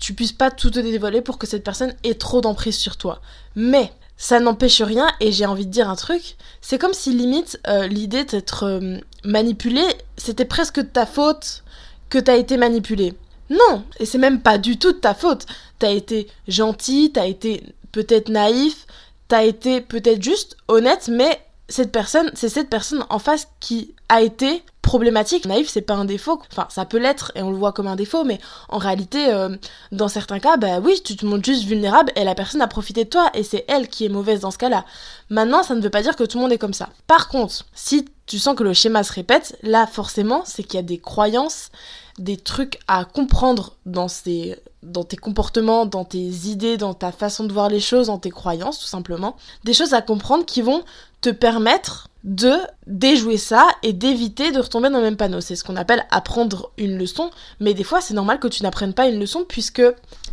tu 0.00 0.14
puisses 0.14 0.32
pas 0.32 0.50
tout 0.50 0.70
te 0.70 0.78
dévoiler 0.78 1.22
pour 1.22 1.38
que 1.38 1.46
cette 1.46 1.64
personne 1.64 1.92
ait 2.04 2.14
trop 2.14 2.40
d'emprise 2.40 2.76
sur 2.76 2.96
toi. 2.96 3.20
Mais 3.56 3.92
ça 4.16 4.40
n'empêche 4.40 4.80
rien 4.80 5.08
et 5.20 5.32
j'ai 5.32 5.46
envie 5.46 5.66
de 5.66 5.70
dire 5.70 5.88
un 5.88 5.96
truc, 5.96 6.36
c'est 6.60 6.78
comme 6.78 6.92
si 6.92 7.12
limite 7.12 7.60
euh, 7.68 7.86
l'idée 7.86 8.24
d'être 8.24 8.64
euh, 8.64 8.98
manipulé, 9.24 9.82
c'était 10.16 10.44
presque 10.44 10.80
de 10.80 10.88
ta 10.88 11.06
faute 11.06 11.62
que 12.10 12.18
t'as 12.18 12.36
été 12.36 12.56
manipulé. 12.56 13.14
Non, 13.50 13.84
et 13.98 14.06
c'est 14.06 14.18
même 14.18 14.40
pas 14.40 14.58
du 14.58 14.78
tout 14.78 14.92
de 14.92 14.98
ta 14.98 15.14
faute. 15.14 15.46
T'as 15.78 15.92
été 15.92 16.28
gentil, 16.48 17.12
t'as 17.12 17.26
été 17.26 17.62
peut-être 17.92 18.28
naïf, 18.28 18.86
t'as 19.28 19.44
été 19.44 19.80
peut-être 19.80 20.22
juste 20.22 20.56
honnête, 20.68 21.08
mais 21.10 21.40
cette 21.68 21.92
personne, 21.92 22.30
c'est 22.34 22.48
cette 22.48 22.70
personne 22.70 23.04
en 23.10 23.18
face 23.18 23.48
qui 23.60 23.94
a 24.08 24.22
été 24.22 24.62
problématique. 24.80 25.44
Naïf, 25.44 25.68
c'est 25.68 25.82
pas 25.82 25.94
un 25.94 26.06
défaut. 26.06 26.40
Enfin, 26.50 26.66
ça 26.70 26.86
peut 26.86 26.96
l'être 26.96 27.30
et 27.34 27.42
on 27.42 27.50
le 27.50 27.58
voit 27.58 27.72
comme 27.72 27.86
un 27.86 27.96
défaut, 27.96 28.24
mais 28.24 28.38
en 28.70 28.78
réalité, 28.78 29.28
euh, 29.28 29.54
dans 29.92 30.08
certains 30.08 30.38
cas, 30.38 30.56
bah 30.56 30.80
oui, 30.80 30.98
tu 31.04 31.14
te 31.14 31.26
montres 31.26 31.44
juste 31.44 31.64
vulnérable 31.64 32.10
et 32.16 32.24
la 32.24 32.34
personne 32.34 32.62
a 32.62 32.66
profité 32.66 33.04
de 33.04 33.10
toi 33.10 33.30
et 33.34 33.42
c'est 33.42 33.66
elle 33.68 33.88
qui 33.88 34.06
est 34.06 34.08
mauvaise 34.08 34.40
dans 34.40 34.50
ce 34.50 34.56
cas-là. 34.56 34.86
Maintenant, 35.28 35.62
ça 35.62 35.74
ne 35.74 35.82
veut 35.82 35.90
pas 35.90 36.00
dire 36.00 36.16
que 36.16 36.24
tout 36.24 36.38
le 36.38 36.42
monde 36.42 36.52
est 36.52 36.58
comme 36.58 36.72
ça. 36.72 36.88
Par 37.06 37.28
contre, 37.28 37.66
si 37.74 38.06
tu 38.24 38.38
sens 38.38 38.56
que 38.56 38.64
le 38.64 38.72
schéma 38.72 39.04
se 39.04 39.12
répète, 39.12 39.58
là, 39.62 39.86
forcément, 39.86 40.42
c'est 40.46 40.62
qu'il 40.62 40.76
y 40.76 40.82
a 40.82 40.86
des 40.86 40.98
croyances, 40.98 41.70
des 42.18 42.38
trucs 42.38 42.78
à 42.88 43.04
comprendre 43.04 43.74
dans 43.84 44.08
ces 44.08 44.56
dans 44.88 45.04
tes 45.04 45.16
comportements, 45.16 45.86
dans 45.86 46.04
tes 46.04 46.18
idées, 46.18 46.76
dans 46.76 46.94
ta 46.94 47.12
façon 47.12 47.44
de 47.44 47.52
voir 47.52 47.68
les 47.68 47.80
choses, 47.80 48.08
dans 48.08 48.18
tes 48.18 48.30
croyances 48.30 48.78
tout 48.78 48.86
simplement, 48.86 49.36
des 49.64 49.74
choses 49.74 49.94
à 49.94 50.02
comprendre 50.02 50.44
qui 50.44 50.62
vont 50.62 50.82
te 51.20 51.30
permettre 51.30 52.08
de 52.24 52.54
déjouer 52.86 53.38
ça 53.38 53.66
et 53.82 53.92
d'éviter 53.92 54.50
de 54.50 54.60
retomber 54.60 54.90
dans 54.90 54.98
le 54.98 55.04
même 55.04 55.16
panneau. 55.16 55.40
C'est 55.40 55.56
ce 55.56 55.64
qu'on 55.64 55.76
appelle 55.76 56.04
apprendre 56.10 56.72
une 56.76 56.98
leçon, 56.98 57.30
mais 57.60 57.74
des 57.74 57.84
fois 57.84 58.00
c'est 58.00 58.14
normal 58.14 58.40
que 58.40 58.48
tu 58.48 58.62
n'apprennes 58.62 58.94
pas 58.94 59.08
une 59.08 59.20
leçon 59.20 59.44
puisque 59.48 59.82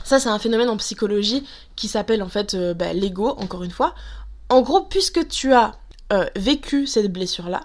ça 0.04 0.20
c'est 0.20 0.30
un 0.30 0.40
phénomène 0.40 0.70
en 0.70 0.78
psychologie 0.78 1.44
qui 1.76 1.88
s'appelle 1.88 2.24
en 2.24 2.30
fait 2.30 2.54
euh, 2.54 2.74
bah, 2.74 2.94
l'ego, 2.94 3.30
encore 3.38 3.64
une 3.64 3.72
fois. 3.72 3.94
En 4.50 4.62
gros, 4.62 4.82
puisque 4.82 5.28
tu 5.28 5.54
as 5.54 5.74
euh, 6.14 6.26
vécu 6.36 6.86
cette 6.86 7.12
blessure-là, 7.12 7.62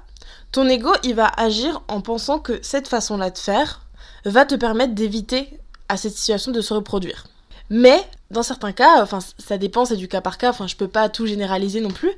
ton 0.52 0.68
ego 0.68 0.90
il 1.02 1.14
va 1.14 1.26
agir 1.26 1.82
en 1.88 2.00
pensant 2.00 2.38
que 2.38 2.58
cette 2.62 2.88
façon-là 2.88 3.30
de 3.30 3.38
faire 3.38 3.86
va 4.24 4.44
te 4.44 4.54
permettre 4.54 4.94
d'éviter 4.94 5.60
à 5.90 5.96
cette 5.96 6.14
situation 6.14 6.52
de 6.52 6.60
se 6.60 6.72
reproduire. 6.72 7.24
Mais 7.68 8.02
dans 8.30 8.42
certains 8.42 8.72
cas, 8.72 9.02
enfin 9.02 9.18
ça 9.38 9.58
dépend, 9.58 9.84
c'est 9.84 9.96
du 9.96 10.08
cas 10.08 10.20
par 10.20 10.38
cas, 10.38 10.50
enfin 10.50 10.66
je 10.66 10.76
peux 10.76 10.88
pas 10.88 11.08
tout 11.08 11.26
généraliser 11.26 11.80
non 11.80 11.90
plus, 11.90 12.10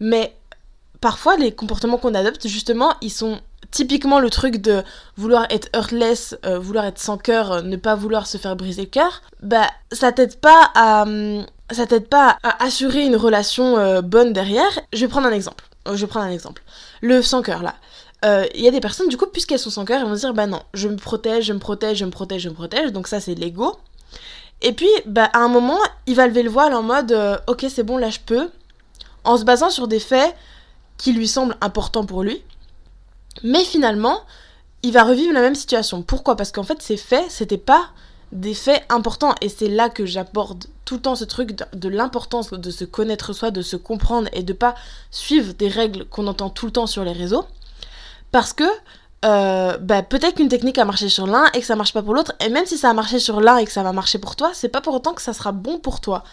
mais 0.00 0.34
parfois 1.00 1.36
les 1.36 1.52
comportements 1.52 1.98
qu'on 1.98 2.14
adopte 2.14 2.48
justement 2.48 2.94
ils 3.00 3.10
sont 3.10 3.40
typiquement 3.70 4.18
le 4.18 4.30
truc 4.30 4.56
de 4.56 4.82
vouloir 5.16 5.46
être 5.50 5.68
heartless, 5.74 6.36
euh, 6.44 6.58
vouloir 6.58 6.84
être 6.86 6.98
sans 6.98 7.18
cœur, 7.18 7.52
euh, 7.52 7.62
ne 7.62 7.76
pas 7.76 7.94
vouloir 7.94 8.26
se 8.26 8.38
faire 8.38 8.56
briser 8.56 8.82
le 8.82 8.88
cœur, 8.88 9.22
bah 9.42 9.66
ça 9.92 10.10
t'aide 10.12 10.36
pas 10.36 10.70
à 10.74 11.02
hum, 11.02 11.44
ça 11.70 11.86
t'aide 11.86 12.08
pas 12.08 12.38
à 12.42 12.64
assurer 12.64 13.04
une 13.04 13.16
relation 13.16 13.76
euh, 13.78 14.00
bonne 14.00 14.32
derrière. 14.32 14.80
Je 14.92 15.00
vais 15.00 15.08
prendre 15.08 15.26
un 15.26 15.32
exemple. 15.32 15.64
Je 15.86 16.00
vais 16.00 16.06
prendre 16.06 16.26
un 16.26 16.30
exemple. 16.30 16.62
Le 17.02 17.22
sans 17.22 17.42
cœur 17.42 17.62
là. 17.62 17.74
Il 18.24 18.60
y 18.60 18.68
a 18.68 18.70
des 18.70 18.80
personnes 18.80 19.08
du 19.08 19.16
coup 19.16 19.26
puisqu'elles 19.26 19.58
sont 19.58 19.70
sans 19.70 19.84
cœur, 19.84 20.00
elles 20.00 20.06
vont 20.06 20.14
se 20.14 20.20
dire 20.20 20.34
bah 20.34 20.46
non, 20.46 20.62
je 20.74 20.88
me 20.88 20.96
protège, 20.96 21.44
je 21.44 21.52
me 21.52 21.60
protège, 21.60 21.98
je 21.98 22.04
me 22.04 22.10
protège, 22.10 22.42
je 22.42 22.48
me 22.48 22.54
protège. 22.54 22.92
Donc 22.92 23.08
ça 23.08 23.20
c'est 23.20 23.34
l'ego. 23.34 23.76
Et 24.60 24.72
puis 24.72 24.88
bah 25.06 25.30
à 25.32 25.38
un 25.38 25.48
moment, 25.48 25.78
il 26.06 26.16
va 26.16 26.26
lever 26.26 26.42
le 26.42 26.50
voile 26.50 26.74
en 26.74 26.82
mode 26.82 27.16
ok 27.46 27.66
c'est 27.68 27.84
bon 27.84 27.96
là 27.96 28.10
je 28.10 28.18
peux, 28.24 28.50
en 29.24 29.36
se 29.36 29.44
basant 29.44 29.70
sur 29.70 29.88
des 29.88 30.00
faits 30.00 30.34
qui 30.96 31.12
lui 31.12 31.28
semble 31.28 31.56
important 31.60 32.04
pour 32.04 32.22
lui. 32.22 32.42
Mais 33.42 33.64
finalement, 33.64 34.20
il 34.82 34.92
va 34.92 35.04
revivre 35.04 35.32
la 35.32 35.40
même 35.40 35.54
situation. 35.54 36.02
Pourquoi? 36.02 36.36
Parce 36.36 36.52
qu'en 36.52 36.62
fait, 36.62 36.82
ces 36.82 36.96
faits, 36.96 37.30
c'était 37.30 37.58
pas 37.58 37.90
des 38.32 38.54
faits 38.54 38.84
importants. 38.88 39.34
Et 39.40 39.48
c'est 39.48 39.68
là 39.68 39.88
que 39.88 40.06
j'aborde 40.06 40.64
tout 40.84 40.96
le 40.96 41.00
temps 41.00 41.14
ce 41.14 41.24
truc 41.24 41.56
de, 41.72 41.88
l'importance 41.88 42.50
de 42.50 42.70
se 42.70 42.84
connaître 42.84 43.32
soi, 43.32 43.50
de 43.50 43.62
se 43.62 43.76
comprendre 43.76 44.28
et 44.32 44.42
de 44.42 44.52
pas 44.52 44.74
suivre 45.10 45.52
des 45.54 45.68
règles 45.68 46.04
qu'on 46.06 46.26
entend 46.26 46.50
tout 46.50 46.66
le 46.66 46.72
temps 46.72 46.86
sur 46.86 47.04
les 47.04 47.12
réseaux. 47.12 47.44
Parce 48.32 48.52
que 48.52 48.64
euh, 49.24 49.76
bah, 49.78 50.02
peut-être 50.02 50.36
qu'une 50.36 50.48
technique 50.48 50.78
a 50.78 50.84
marché 50.84 51.08
sur 51.08 51.26
l'un 51.26 51.46
et 51.54 51.60
que 51.60 51.66
ça 51.66 51.76
marche 51.76 51.92
pas 51.92 52.02
pour 52.02 52.14
l'autre. 52.14 52.32
Et 52.44 52.48
même 52.48 52.66
si 52.66 52.78
ça 52.78 52.90
a 52.90 52.94
marché 52.94 53.18
sur 53.18 53.40
l'un 53.40 53.56
et 53.58 53.64
que 53.64 53.72
ça 53.72 53.82
va 53.82 53.92
marcher 53.92 54.18
pour 54.18 54.36
toi, 54.36 54.50
c'est 54.54 54.68
pas 54.68 54.80
pour 54.80 54.94
autant 54.94 55.14
que 55.14 55.22
ça 55.22 55.32
sera 55.32 55.52
bon 55.52 55.78
pour 55.78 56.00
toi. 56.00 56.24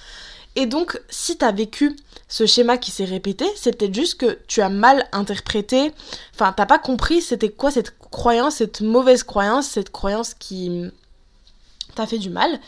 Et 0.55 0.67
donc, 0.67 1.01
si 1.09 1.37
t'as 1.37 1.51
vécu 1.51 1.97
ce 2.27 2.45
schéma 2.45 2.77
qui 2.77 2.91
s'est 2.91 3.05
répété, 3.05 3.45
c'est 3.55 3.77
peut-être 3.77 3.93
juste 3.93 4.19
que 4.19 4.39
tu 4.47 4.61
as 4.61 4.69
mal 4.69 5.05
interprété, 5.11 5.91
enfin, 6.33 6.53
t'as 6.55 6.65
pas 6.65 6.79
compris 6.79 7.21
c'était 7.21 7.49
quoi 7.49 7.71
cette 7.71 7.97
croyance, 7.99 8.55
cette 8.55 8.81
mauvaise 8.81 9.23
croyance, 9.23 9.67
cette 9.67 9.91
croyance 9.91 10.33
qui 10.33 10.89
t'a 11.93 12.07
fait 12.07 12.19
du 12.19 12.29
mal. 12.29 12.59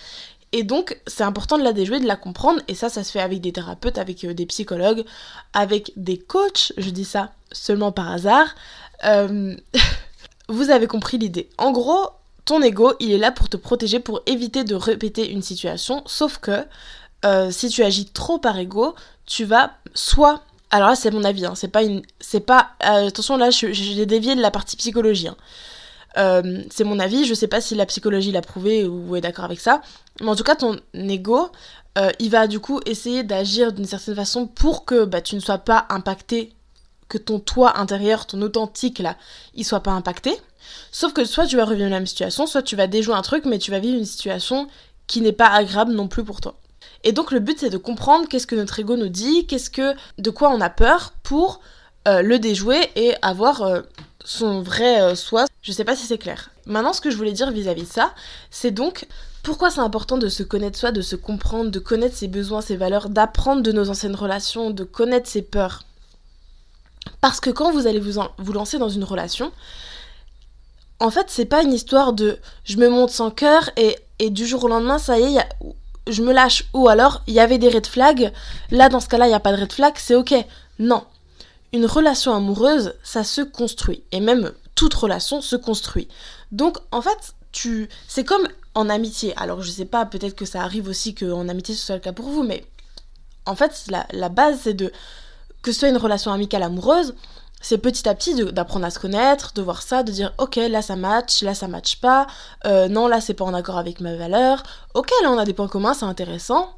Et 0.53 0.63
donc, 0.63 0.99
c'est 1.07 1.23
important 1.23 1.57
de 1.57 1.63
la 1.63 1.73
déjouer, 1.73 1.99
de 1.99 2.07
la 2.07 2.15
comprendre. 2.15 2.61
Et 2.67 2.75
ça, 2.75 2.89
ça 2.89 3.03
se 3.03 3.11
fait 3.11 3.19
avec 3.19 3.41
des 3.41 3.51
thérapeutes, 3.51 3.97
avec 3.97 4.23
euh, 4.23 4.33
des 4.33 4.45
psychologues, 4.45 5.03
avec 5.53 5.91
des 5.97 6.17
coachs. 6.17 6.71
Je 6.77 6.89
dis 6.89 7.05
ça 7.05 7.31
seulement 7.51 7.91
par 7.91 8.09
hasard. 8.09 8.55
Euh, 9.05 9.55
vous 10.49 10.69
avez 10.69 10.87
compris 10.87 11.17
l'idée. 11.17 11.49
En 11.57 11.71
gros, 11.71 12.09
ton 12.45 12.61
ego, 12.61 12.93
il 12.99 13.11
est 13.11 13.17
là 13.17 13.31
pour 13.31 13.49
te 13.49 13.57
protéger, 13.57 13.99
pour 13.99 14.21
éviter 14.25 14.63
de 14.63 14.75
répéter 14.75 15.31
une 15.31 15.41
situation. 15.41 16.03
Sauf 16.05 16.37
que 16.37 16.65
euh, 17.25 17.51
si 17.51 17.69
tu 17.69 17.83
agis 17.83 18.05
trop 18.05 18.37
par 18.37 18.57
ego, 18.57 18.95
tu 19.25 19.43
vas 19.43 19.71
soit 19.93 20.41
alors 20.69 20.89
là 20.89 20.95
c'est 20.95 21.11
mon 21.11 21.23
avis, 21.23 21.45
hein, 21.45 21.53
c'est 21.55 21.69
pas 21.69 21.83
une, 21.83 22.01
c'est 22.19 22.41
pas, 22.41 22.71
attention 22.81 23.37
là 23.37 23.49
j'ai 23.51 24.05
dévié 24.05 24.35
de 24.35 24.41
la 24.41 24.51
partie 24.51 24.75
psychologie. 24.75 25.29
Hein. 25.29 25.37
Euh, 26.17 26.63
c'est 26.71 26.83
mon 26.83 26.99
avis, 26.99 27.25
je 27.25 27.33
sais 27.33 27.47
pas 27.47 27.61
si 27.61 27.75
la 27.75 27.85
psychologie 27.85 28.31
l'a 28.31 28.41
prouvé 28.41 28.85
ou 28.85 29.15
est 29.15 29.21
d'accord 29.21 29.45
avec 29.45 29.59
ça, 29.59 29.81
mais 30.19 30.27
en 30.27 30.35
tout 30.35 30.43
cas 30.43 30.55
ton 30.55 30.77
ego, 30.93 31.49
euh, 31.97 32.11
il 32.19 32.29
va 32.29 32.47
du 32.47 32.59
coup 32.59 32.81
essayer 32.85 33.23
d'agir 33.23 33.71
d'une 33.71 33.85
certaine 33.85 34.15
façon 34.15 34.47
pour 34.47 34.85
que 34.85 35.05
bah, 35.05 35.21
tu 35.21 35.35
ne 35.35 35.39
sois 35.39 35.59
pas 35.59 35.85
impacté, 35.89 36.53
que 37.09 37.17
ton 37.17 37.39
toi 37.39 37.79
intérieur, 37.79 38.25
ton 38.25 38.41
authentique 38.41 38.99
là, 38.99 39.15
il 39.53 39.65
soit 39.65 39.81
pas 39.81 39.91
impacté. 39.91 40.35
Sauf 40.91 41.13
que 41.13 41.25
soit 41.25 41.45
tu 41.47 41.55
vas 41.55 41.65
dans 41.65 41.77
la 41.77 41.89
même 41.89 42.07
situation, 42.07 42.45
soit 42.45 42.61
tu 42.61 42.75
vas 42.75 42.87
déjouer 42.87 43.15
un 43.15 43.21
truc, 43.21 43.45
mais 43.45 43.59
tu 43.59 43.71
vas 43.71 43.79
vivre 43.79 43.97
une 43.97 44.05
situation 44.05 44.67
qui 45.07 45.21
n'est 45.21 45.31
pas 45.31 45.47
agréable 45.47 45.93
non 45.93 46.07
plus 46.07 46.23
pour 46.23 46.41
toi. 46.41 46.55
Et 47.03 47.11
donc 47.11 47.31
le 47.31 47.39
but 47.39 47.59
c'est 47.59 47.69
de 47.69 47.77
comprendre 47.77 48.27
qu'est-ce 48.27 48.47
que 48.47 48.55
notre 48.55 48.79
ego 48.79 48.97
nous 48.97 49.09
dit, 49.09 49.45
qu'est-ce 49.45 49.69
que, 49.69 49.93
de 50.17 50.29
quoi 50.29 50.49
on 50.49 50.61
a 50.61 50.69
peur 50.69 51.13
pour 51.23 51.61
euh, 52.07 52.21
le 52.21 52.39
déjouer 52.39 52.89
et 52.95 53.15
avoir 53.21 53.83
son 54.27 54.61
vrai 54.61 55.01
euh, 55.01 55.15
soi. 55.15 55.45
Je 55.61 55.71
sais 55.71 55.85
pas 55.85 55.95
si 55.95 56.05
c'est 56.05 56.17
clair. 56.17 56.49
Maintenant, 56.65 56.91
ce 56.91 56.99
que 56.99 57.09
je 57.09 57.15
voulais 57.15 57.31
dire 57.31 57.49
vis-à-vis 57.51 57.83
de 57.83 57.87
ça, 57.87 58.13
c'est 58.51 58.71
donc 58.71 59.07
pourquoi 59.41 59.71
c'est 59.71 59.79
important 59.79 60.17
de 60.17 60.27
se 60.27 60.43
connaître 60.43 60.77
soi, 60.77 60.91
de 60.91 61.01
se 61.01 61.15
comprendre, 61.15 61.71
de 61.71 61.79
connaître 61.79 62.15
ses 62.15 62.27
besoins, 62.27 62.59
ses 62.59 62.75
valeurs, 62.75 63.07
d'apprendre 63.07 63.61
de 63.63 63.71
nos 63.71 63.89
anciennes 63.89 64.15
relations, 64.15 64.69
de 64.69 64.83
connaître 64.83 65.29
ses 65.29 65.41
peurs? 65.41 65.85
Parce 67.21 67.39
que 67.39 67.49
quand 67.49 67.71
vous 67.71 67.87
allez 67.87 67.99
vous, 67.99 68.53
lancer 68.53 68.77
dans 68.77 68.89
une 68.89 69.03
relation, 69.03 69.51
en 70.99 71.09
fait, 71.09 71.27
c'est 71.29 71.45
pas 71.45 71.63
une 71.63 71.73
histoire 71.73 72.13
de 72.13 72.39
je 72.63 72.77
me 72.77 72.89
monte 72.89 73.11
sans 73.11 73.31
cœur 73.31 73.69
et, 73.77 73.97
et, 74.19 74.29
du 74.29 74.45
jour 74.45 74.63
au 74.63 74.67
lendemain, 74.67 74.97
ça 74.97 75.19
y 75.19 75.37
est, 75.37 75.49
je 76.07 76.21
me 76.23 76.33
lâche. 76.33 76.65
Ou 76.73 76.87
alors, 76.87 77.21
il 77.27 77.33
y 77.33 77.39
avait 77.39 77.57
des 77.57 77.69
red 77.69 77.85
flags. 77.85 78.31
Là, 78.71 78.89
dans 78.89 78.99
ce 78.99 79.07
cas-là, 79.07 79.25
il 79.25 79.29
n'y 79.29 79.35
a 79.35 79.39
pas 79.39 79.55
de 79.55 79.61
red 79.61 79.71
flag, 79.71 79.93
c'est 79.97 80.15
ok. 80.15 80.33
Non 80.79 81.03
une 81.73 81.85
relation 81.85 82.33
amoureuse, 82.33 82.93
ça 83.03 83.23
se 83.23 83.41
construit. 83.41 84.03
Et 84.11 84.19
même 84.19 84.51
toute 84.75 84.93
relation 84.93 85.41
se 85.41 85.55
construit. 85.55 86.07
Donc, 86.51 86.77
en 86.91 87.01
fait, 87.01 87.33
tu... 87.51 87.89
c'est 88.07 88.23
comme 88.23 88.47
en 88.75 88.89
amitié. 88.89 89.33
Alors, 89.37 89.61
je 89.61 89.71
sais 89.71 89.85
pas, 89.85 90.05
peut-être 90.05 90.35
que 90.35 90.45
ça 90.45 90.61
arrive 90.61 90.87
aussi 90.87 91.15
qu'en 91.15 91.47
amitié 91.49 91.75
ce 91.75 91.85
soit 91.85 91.95
le 91.95 92.01
cas 92.01 92.13
pour 92.13 92.29
vous, 92.29 92.43
mais 92.43 92.65
en 93.45 93.55
fait, 93.55 93.85
la, 94.11 94.29
base, 94.29 94.59
c'est 94.63 94.73
de. 94.73 94.91
Que 95.67 95.73
ce 95.73 95.79
soit 95.81 95.89
une 95.89 95.97
relation 95.97 96.31
amicale 96.31 96.63
amoureuse, 96.63 97.13
c'est 97.59 97.77
petit 97.77 98.07
à 98.07 98.15
petit 98.15 98.33
d'apprendre 98.35 98.85
à 98.85 98.89
se 98.89 98.99
connaître, 98.99 99.51
de 99.53 99.61
voir 99.61 99.81
ça, 99.81 100.01
de 100.01 100.13
dire 100.13 100.33
ok 100.37 100.55
là 100.55 100.81
ça 100.81 100.95
match, 100.95 101.41
là 101.43 101.53
ça 101.53 101.67
match 101.67 101.97
pas, 101.97 102.25
euh, 102.65 102.87
non 102.87 103.09
là 103.09 103.19
c'est 103.19 103.33
pas 103.33 103.43
en 103.43 103.53
accord 103.53 103.77
avec 103.77 103.99
ma 103.99 104.15
valeur, 104.15 104.63
ok 104.93 105.11
là 105.23 105.29
on 105.29 105.37
a 105.37 105.43
des 105.43 105.51
points 105.51 105.67
communs, 105.67 105.93
c'est 105.93 106.05
intéressant. 106.05 106.69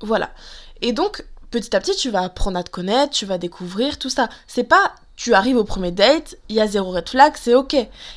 Voilà. 0.00 0.30
Et 0.82 0.92
donc 0.92 1.24
petit 1.52 1.76
à 1.76 1.78
petit, 1.78 1.94
tu 1.94 2.10
vas 2.10 2.22
apprendre 2.22 2.58
à 2.58 2.64
te 2.64 2.70
connaître, 2.70 3.12
tu 3.12 3.26
vas 3.26 3.38
découvrir 3.38 3.96
tout 4.00 4.10
ça. 4.10 4.28
C'est 4.48 4.64
pas 4.64 4.96
tu 5.14 5.32
arrives 5.34 5.56
au 5.56 5.62
premier 5.62 5.92
date, 5.92 6.36
il 6.48 6.56
y 6.56 6.60
a 6.60 6.66
zéro 6.66 6.90
red 6.90 7.08
flag, 7.08 7.34
c'est 7.36 7.54
ok. 7.54 7.76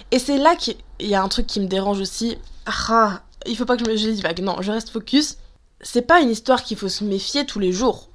Et 0.09 0.17
c'est 0.17 0.39
là 0.39 0.55
qu'il 0.55 0.77
y 1.01 1.13
a 1.13 1.21
un 1.21 1.27
truc 1.27 1.45
qui 1.45 1.59
me 1.59 1.67
dérange 1.67 1.99
aussi. 1.99 2.35
Ah, 2.65 3.21
il 3.45 3.55
faut 3.55 3.65
pas 3.65 3.77
que 3.77 3.85
je 3.85 3.91
me 3.91 3.95
dise 3.95 4.23
vague. 4.23 4.41
Non, 4.41 4.59
je 4.61 4.71
reste 4.71 4.89
focus. 4.89 5.37
C'est 5.81 6.01
pas 6.01 6.19
une 6.19 6.31
histoire 6.31 6.63
qu'il 6.63 6.77
faut 6.77 6.89
se 6.89 7.03
méfier 7.03 7.45
tous 7.45 7.59
les 7.59 7.71
jours. 7.71 8.07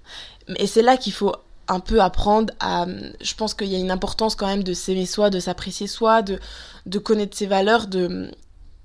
Et 0.56 0.66
c'est 0.66 0.82
là 0.82 0.96
qu'il 0.96 1.12
faut 1.12 1.34
un 1.68 1.80
peu 1.80 2.00
apprendre 2.00 2.52
à. 2.60 2.86
Je 3.20 3.34
pense 3.34 3.54
qu'il 3.54 3.68
y 3.68 3.74
a 3.74 3.78
une 3.78 3.90
importance 3.90 4.34
quand 4.34 4.46
même 4.46 4.62
de 4.62 4.74
s'aimer 4.74 5.06
soi, 5.06 5.30
de 5.30 5.40
s'apprécier 5.40 5.86
soi, 5.86 6.22
de, 6.22 6.38
de 6.86 6.98
connaître 6.98 7.36
ses 7.36 7.46
valeurs, 7.46 7.86
de, 7.86 8.30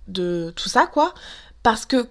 de 0.07 0.53
tout 0.55 0.69
ça, 0.69 0.87
quoi. 0.87 1.13
Parce 1.63 1.85
que 1.85 2.07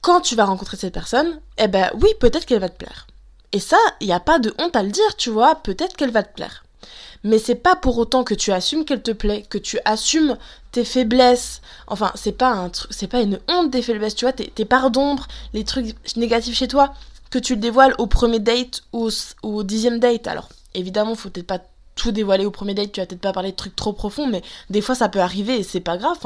quand 0.00 0.20
tu 0.20 0.34
vas 0.34 0.44
rencontrer 0.44 0.76
cette 0.76 0.94
personne, 0.94 1.40
eh 1.58 1.68
ben 1.68 1.90
oui, 2.00 2.08
peut-être 2.20 2.46
qu'elle 2.46 2.60
va 2.60 2.68
te 2.68 2.76
plaire. 2.76 3.06
Et 3.52 3.60
ça, 3.60 3.78
il 4.00 4.06
n'y 4.06 4.12
a 4.12 4.20
pas 4.20 4.38
de 4.38 4.52
honte 4.58 4.76
à 4.76 4.82
le 4.82 4.90
dire, 4.90 5.16
tu 5.16 5.30
vois, 5.30 5.54
peut-être 5.56 5.96
qu'elle 5.96 6.10
va 6.10 6.22
te 6.22 6.34
plaire. 6.34 6.64
Mais 7.22 7.38
c'est 7.38 7.54
pas 7.54 7.74
pour 7.74 7.96
autant 7.96 8.22
que 8.22 8.34
tu 8.34 8.52
assumes 8.52 8.84
qu'elle 8.84 9.02
te 9.02 9.12
plaît, 9.12 9.46
que 9.48 9.56
tu 9.56 9.78
assumes 9.86 10.36
tes 10.72 10.84
faiblesses. 10.84 11.62
Enfin, 11.86 12.12
c'est 12.16 12.32
pas 12.32 12.52
un 12.52 12.70
c'est 12.90 13.06
pas 13.06 13.22
une 13.22 13.40
honte 13.48 13.70
des 13.70 13.80
faiblesses, 13.80 14.14
tu 14.14 14.26
vois, 14.26 14.32
tes, 14.32 14.64
parts 14.66 14.90
d'ombre, 14.90 15.26
les 15.54 15.64
trucs 15.64 15.94
négatifs 16.16 16.56
chez 16.56 16.68
toi, 16.68 16.92
tu 17.38 17.54
le 17.54 17.60
dévoiles 17.60 17.94
au 17.98 18.06
premier 18.06 18.38
date 18.38 18.82
ou 18.92 19.08
au, 19.42 19.62
dixième 19.62 19.98
date. 19.98 20.26
Alors, 20.26 20.48
évidemment, 20.74 21.14
faut 21.14 21.30
peut-être 21.30 21.46
pas 21.46 21.60
tout 21.94 22.10
dévoiler 22.10 22.44
au 22.44 22.50
premier 22.50 22.74
date, 22.74 22.92
tu 22.92 23.00
vas 23.00 23.06
peut-être 23.06 23.20
pas 23.20 23.32
parler 23.32 23.52
de 23.52 23.56
trucs 23.56 23.76
trop 23.76 23.92
profonds, 23.92 24.26
mais 24.26 24.42
des 24.68 24.80
fois 24.80 24.96
ça 24.96 25.08
peut 25.08 25.20
arriver 25.20 25.60
et 25.60 25.62
c'est 25.62 25.78
pas 25.78 25.96
grave. 25.96 26.18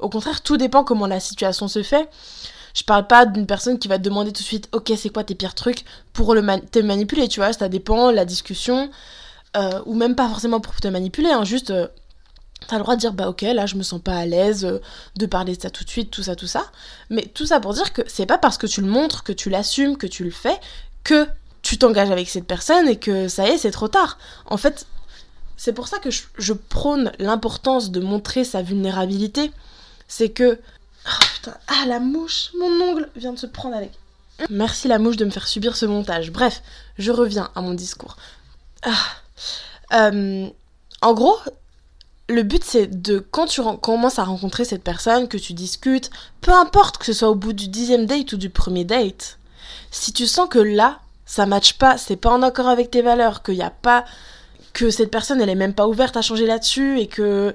au 0.00 0.08
contraire, 0.08 0.42
tout 0.42 0.56
dépend 0.56 0.82
comment 0.82 1.06
la 1.06 1.20
situation 1.20 1.68
se 1.68 1.84
fait. 1.84 2.08
Je 2.74 2.82
parle 2.82 3.06
pas 3.06 3.24
d'une 3.24 3.46
personne 3.46 3.78
qui 3.78 3.86
va 3.86 3.98
te 3.98 4.02
demander 4.02 4.32
tout 4.32 4.42
de 4.42 4.46
suite, 4.46 4.68
ok, 4.72 4.92
c'est 4.96 5.10
quoi 5.10 5.22
tes 5.22 5.36
pires 5.36 5.54
trucs 5.54 5.84
pour 6.12 6.34
le 6.34 6.42
te 6.70 6.80
manipuler, 6.80 7.28
tu 7.28 7.38
vois, 7.38 7.52
ça 7.52 7.68
dépend, 7.68 8.10
la 8.10 8.24
discussion, 8.24 8.90
euh, 9.56 9.80
ou 9.86 9.94
même 9.94 10.16
pas 10.16 10.28
forcément 10.28 10.58
pour 10.58 10.74
te 10.74 10.88
manipuler, 10.88 11.30
hein, 11.30 11.44
juste, 11.44 11.70
euh, 11.70 11.86
t'as 12.66 12.76
le 12.76 12.82
droit 12.82 12.94
de 12.96 13.00
dire, 13.00 13.12
bah 13.12 13.28
ok, 13.28 13.42
là 13.42 13.66
je 13.66 13.76
me 13.76 13.82
sens 13.82 14.00
pas 14.00 14.16
à 14.16 14.26
l'aise 14.26 14.64
euh, 14.64 14.80
de 15.16 15.26
parler 15.26 15.56
de 15.56 15.62
ça 15.62 15.70
tout 15.70 15.84
de 15.84 15.90
suite, 15.90 16.10
tout 16.10 16.22
ça, 16.22 16.36
tout 16.36 16.46
ça, 16.46 16.70
mais 17.10 17.22
tout 17.22 17.46
ça 17.46 17.60
pour 17.60 17.74
dire 17.74 17.92
que 17.92 18.02
c'est 18.06 18.26
pas 18.26 18.38
parce 18.38 18.58
que 18.58 18.66
tu 18.66 18.80
le 18.80 18.88
montres, 18.88 19.22
que 19.22 19.32
tu 19.32 19.50
l'assumes, 19.50 19.96
que 19.96 20.06
tu 20.06 20.24
le 20.24 20.30
fais, 20.30 20.58
que 21.02 21.26
tu 21.62 21.78
t'engages 21.78 22.10
avec 22.10 22.28
cette 22.28 22.46
personne 22.46 22.88
et 22.88 22.96
que 22.96 23.28
ça 23.28 23.46
y 23.46 23.52
est, 23.52 23.58
c'est 23.58 23.70
trop 23.70 23.88
tard. 23.88 24.18
En 24.46 24.56
fait, 24.56 24.86
c'est 25.56 25.72
pour 25.72 25.88
ça 25.88 25.98
que 25.98 26.10
je 26.10 26.52
prône 26.52 27.12
l'importance 27.18 27.90
de 27.90 28.00
montrer 28.00 28.44
sa 28.44 28.62
vulnérabilité. 28.62 29.50
C'est 30.08 30.28
que 30.28 30.58
Oh 31.06 31.24
putain, 31.34 31.56
ah 31.68 31.84
la 31.86 32.00
mouche, 32.00 32.50
mon 32.58 32.80
ongle 32.80 33.10
vient 33.16 33.32
de 33.32 33.38
se 33.38 33.46
prendre 33.46 33.76
avec. 33.76 33.92
Merci 34.50 34.88
la 34.88 34.98
mouche 34.98 35.16
de 35.16 35.24
me 35.24 35.30
faire 35.30 35.46
subir 35.46 35.76
ce 35.76 35.86
montage. 35.86 36.30
Bref, 36.32 36.62
je 36.98 37.12
reviens 37.12 37.50
à 37.54 37.60
mon 37.60 37.74
discours. 37.74 38.16
Ah. 38.82 38.92
Euh, 39.92 40.48
en 41.02 41.14
gros, 41.14 41.36
le 42.28 42.42
but 42.42 42.64
c'est 42.64 42.86
de 42.86 43.18
quand 43.18 43.46
tu 43.46 43.60
commences 43.82 44.18
à 44.18 44.24
rencontrer 44.24 44.64
cette 44.64 44.82
personne, 44.82 45.28
que 45.28 45.36
tu 45.36 45.52
discutes, 45.52 46.10
peu 46.40 46.52
importe 46.52 46.98
que 46.98 47.04
ce 47.04 47.12
soit 47.12 47.28
au 47.28 47.34
bout 47.34 47.52
du 47.52 47.68
dixième 47.68 48.06
date 48.06 48.32
ou 48.32 48.36
du 48.36 48.50
premier 48.50 48.84
date, 48.84 49.38
si 49.90 50.12
tu 50.12 50.26
sens 50.26 50.48
que 50.48 50.58
là, 50.58 51.00
ça 51.26 51.46
matche 51.46 51.74
pas, 51.74 51.98
c'est 51.98 52.16
pas 52.16 52.30
en 52.30 52.42
accord 52.42 52.68
avec 52.68 52.90
tes 52.90 53.02
valeurs, 53.02 53.42
qu'il 53.42 53.54
y 53.54 53.62
a 53.62 53.70
pas 53.70 54.04
que 54.72 54.90
cette 54.90 55.10
personne 55.10 55.40
elle 55.40 55.50
est 55.50 55.54
même 55.54 55.74
pas 55.74 55.86
ouverte 55.86 56.16
à 56.16 56.22
changer 56.22 56.46
là-dessus 56.46 56.98
et 56.98 57.06
que 57.06 57.54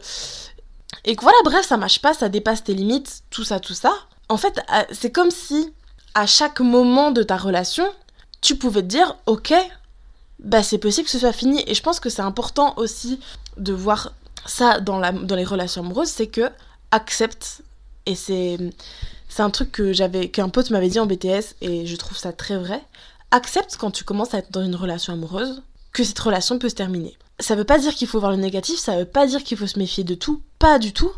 et 1.06 1.16
que 1.16 1.22
voilà, 1.22 1.38
bref, 1.44 1.66
ça 1.68 1.78
marche 1.78 2.02
pas, 2.02 2.14
ça 2.14 2.30
dépasse 2.30 2.64
tes 2.64 2.74
limites, 2.74 3.22
tout 3.30 3.44
ça, 3.44 3.60
tout 3.60 3.74
ça. 3.74 3.94
En 4.28 4.38
fait, 4.38 4.60
c'est 4.92 5.12
comme 5.12 5.32
si 5.32 5.74
à 6.14 6.26
chaque 6.26 6.60
moment 6.60 7.12
de 7.12 7.24
ta 7.24 7.38
relation, 7.38 7.86
tu 8.42 8.56
pouvais 8.56 8.82
te 8.82 8.88
dire, 8.88 9.16
ok, 9.26 9.54
bah 10.40 10.64
c'est 10.64 10.78
possible 10.78 11.06
que 11.06 11.12
ce 11.12 11.20
soit 11.20 11.34
fini. 11.34 11.64
Et 11.68 11.74
je 11.74 11.82
pense 11.82 12.00
que 12.00 12.10
c'est 12.10 12.22
important 12.22 12.74
aussi 12.78 13.20
de 13.58 13.74
voir 13.74 14.14
ça 14.46 14.80
dans, 14.80 15.00
la, 15.00 15.12
dans 15.12 15.36
les 15.36 15.44
relations 15.46 15.82
amoureuses, 15.82 16.10
c'est 16.10 16.28
que 16.28 16.50
accepte, 16.92 17.62
et 18.06 18.16
c'est, 18.16 18.58
un 19.38 19.50
truc 19.50 19.72
que 19.72 19.94
j'avais, 19.94 20.30
qu'un 20.30 20.50
pote 20.50 20.70
m'avait 20.72 20.90
dit 20.90 21.00
en 21.00 21.06
BTS, 21.06 21.56
et 21.62 21.86
je 21.86 21.96
trouve 21.96 22.18
ça 22.18 22.34
très 22.34 22.58
vrai, 22.58 22.82
accepte 23.32 23.78
quand 23.78 23.92
tu 23.92 24.04
commences 24.04 24.34
à 24.34 24.40
être 24.40 24.52
dans 24.52 24.64
une 24.64 24.76
relation 24.76 25.14
amoureuse, 25.14 25.62
que 25.94 26.04
cette 26.04 26.20
relation 26.20 26.60
peut 26.60 26.70
se 26.70 26.76
terminer. 26.76 27.18
Ça 27.40 27.56
veut 27.56 27.64
pas 27.64 27.80
dire 27.80 27.96
qu'il 27.96 28.08
faut 28.08 28.20
voir 28.20 28.32
le 28.32 28.38
négatif, 28.38 28.80
ça 28.80 28.98
veut 28.98 29.06
pas 29.06 29.28
dire 29.28 29.44
qu'il 29.44 29.58
faut 29.58 29.68
se 29.68 29.80
méfier 29.80 30.04
de 30.04 30.16
tout, 30.16 30.42
pas 30.58 30.78
du 30.78 30.94
tout. 30.94 31.12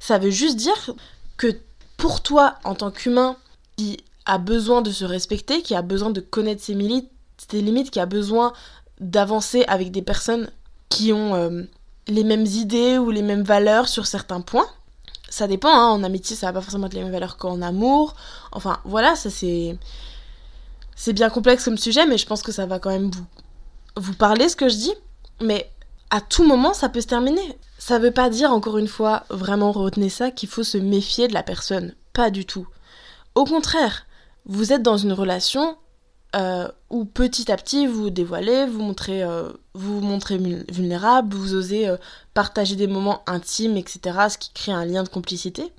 Ça 0.00 0.18
veut 0.18 0.30
juste 0.30 0.56
dire 0.56 0.94
que 1.36 1.56
pour 1.96 2.22
toi, 2.22 2.56
en 2.64 2.74
tant 2.74 2.90
qu'humain 2.90 3.36
qui 3.76 3.98
a 4.26 4.38
besoin 4.38 4.82
de 4.82 4.90
se 4.90 5.04
respecter, 5.04 5.62
qui 5.62 5.74
a 5.74 5.82
besoin 5.82 6.10
de 6.10 6.20
connaître 6.20 6.62
ses 6.62 6.76
ses 7.48 7.62
limites 7.62 7.90
qui 7.90 8.00
a 8.00 8.06
besoin 8.06 8.52
d'avancer 9.00 9.64
avec 9.66 9.90
des 9.90 10.02
personnes 10.02 10.50
qui 10.88 11.12
ont 11.12 11.34
euh, 11.34 11.62
les 12.10 12.24
mêmes 12.24 12.46
idées 12.46 12.98
ou 12.98 13.10
les 13.10 13.22
mêmes 13.22 13.42
valeurs 13.42 13.88
sur 13.88 14.06
certains 14.06 14.40
points. 14.40 14.66
Ça 15.28 15.46
dépend, 15.46 15.70
hein, 15.70 15.88
en 15.88 16.02
amitié, 16.02 16.36
ça 16.36 16.46
va 16.46 16.54
pas 16.54 16.60
forcément 16.60 16.86
être 16.86 16.94
les 16.94 17.02
mêmes 17.02 17.12
valeurs 17.12 17.36
qu'en 17.36 17.62
amour. 17.62 18.14
Enfin, 18.52 18.80
voilà, 18.84 19.16
ça 19.16 19.30
c'est. 19.30 19.76
C'est 20.96 21.14
bien 21.14 21.30
complexe 21.30 21.64
comme 21.64 21.78
sujet, 21.78 22.04
mais 22.04 22.18
je 22.18 22.26
pense 22.26 22.42
que 22.42 22.52
ça 22.52 22.66
va 22.66 22.78
quand 22.78 22.90
même 22.90 23.10
vous, 23.10 23.24
vous 23.96 24.12
parler 24.12 24.50
ce 24.50 24.56
que 24.56 24.68
je 24.68 24.76
dis. 24.76 24.94
Mais 25.40 25.70
à 26.10 26.20
tout 26.20 26.44
moment, 26.44 26.74
ça 26.74 26.90
peut 26.90 27.00
se 27.00 27.06
terminer. 27.06 27.58
Ça 27.78 27.98
veut 27.98 28.10
pas 28.10 28.28
dire, 28.28 28.52
encore 28.52 28.76
une 28.76 28.88
fois, 28.88 29.24
vraiment 29.30 29.72
retenez 29.72 30.10
ça, 30.10 30.30
qu'il 30.30 30.50
faut 30.50 30.64
se 30.64 30.76
méfier 30.76 31.26
de 31.26 31.32
la 31.32 31.42
personne. 31.42 31.94
Pas 32.12 32.28
du 32.28 32.44
tout. 32.44 32.66
Au 33.34 33.44
contraire, 33.44 34.04
vous 34.44 34.72
êtes 34.72 34.82
dans 34.82 34.98
une 34.98 35.14
relation 35.14 35.78
euh, 36.36 36.68
où 36.90 37.04
petit 37.04 37.50
à 37.50 37.56
petit 37.56 37.86
vous 37.86 38.10
dévoilez, 38.10 38.66
vous 38.66 38.80
montrez, 38.80 39.22
euh, 39.22 39.50
vous, 39.74 40.00
vous 40.00 40.06
montrez 40.06 40.38
vulnérable, 40.38 41.34
vous 41.34 41.54
osez 41.54 41.88
euh, 41.88 41.96
partager 42.34 42.76
des 42.76 42.86
moments 42.86 43.22
intimes, 43.26 43.76
etc., 43.76 44.00
ce 44.30 44.38
qui 44.38 44.52
crée 44.52 44.72
un 44.72 44.84
lien 44.84 45.02
de 45.02 45.08
complicité. 45.08 45.72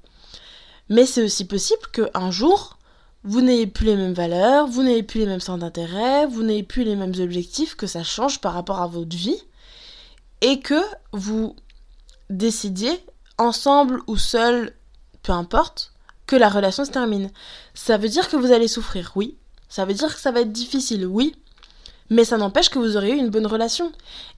Mais 0.90 1.06
c'est 1.06 1.24
aussi 1.24 1.46
possible 1.46 1.84
qu'un 1.94 2.32
jour, 2.32 2.78
vous 3.24 3.42
n'ayez 3.42 3.68
plus 3.68 3.86
les 3.86 3.96
mêmes 3.96 4.14
valeurs, 4.14 4.68
vous 4.68 4.84
n'ayez 4.84 5.04
plus 5.04 5.22
les 5.22 5.26
mêmes 5.26 5.40
centres 5.40 5.60
d'intérêt, 5.60 6.26
vous 6.26 6.44
n'ayez 6.44 6.64
plus 6.64 6.84
les 6.84 6.98
mêmes 6.98 7.14
objectifs, 7.20 7.76
que 7.76 7.88
ça 7.88 8.04
change 8.04 8.42
par 8.42 8.54
rapport 8.54 8.82
à 8.82 8.88
votre 8.88 9.16
vie, 9.16 9.42
et 10.42 10.60
que 10.60 10.82
vous 11.14 11.56
décidiez, 12.30 13.00
ensemble 13.38 14.02
ou 14.08 14.18
seul, 14.18 14.76
peu 15.24 15.32
importe, 15.32 15.94
que 16.28 16.36
la 16.36 16.50
relation 16.50 16.84
se 16.84 16.92
termine. 16.92 17.30
Ça 17.74 17.98
veut 17.98 18.10
dire 18.10 18.30
que 18.30 18.36
vous 18.36 18.52
allez 18.52 18.68
souffrir, 18.68 19.14
oui. 19.16 19.38
Ça 19.72 19.86
veut 19.86 19.94
dire 19.94 20.14
que 20.14 20.20
ça 20.20 20.32
va 20.32 20.42
être 20.42 20.52
difficile, 20.52 21.08
oui. 21.08 21.34
Mais 22.10 22.26
ça 22.26 22.36
n'empêche 22.36 22.70
que 22.70 22.78
vous 22.78 22.98
aurez 22.98 23.12
eu 23.12 23.16
une 23.16 23.30
bonne 23.30 23.48
relation. 23.48 23.94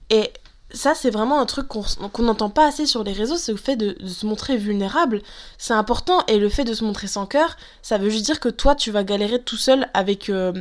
Et 0.08 0.30
ça, 0.70 0.94
c'est 0.94 1.10
vraiment 1.10 1.40
un 1.40 1.44
truc 1.44 1.66
qu'on 1.66 2.22
n'entend 2.22 2.50
pas 2.50 2.68
assez 2.68 2.86
sur 2.86 3.02
les 3.02 3.12
réseaux, 3.12 3.36
c'est 3.36 3.50
le 3.50 3.58
fait 3.58 3.74
de, 3.74 3.96
se 4.06 4.26
montrer 4.26 4.56
vulnérable. 4.56 5.22
C'est 5.58 5.74
important, 5.74 6.24
et 6.28 6.38
le 6.38 6.48
fait 6.48 6.62
de 6.62 6.72
se 6.72 6.84
montrer 6.84 7.08
sans 7.08 7.26
cœur, 7.26 7.56
ça 7.82 7.98
veut 7.98 8.10
juste 8.10 8.24
dire 8.24 8.38
que 8.38 8.48
toi, 8.48 8.76
tu 8.76 8.92
vas 8.92 9.02
galérer 9.02 9.42
tout 9.42 9.56
seul 9.56 9.88
avec 9.92 10.30
euh, 10.30 10.52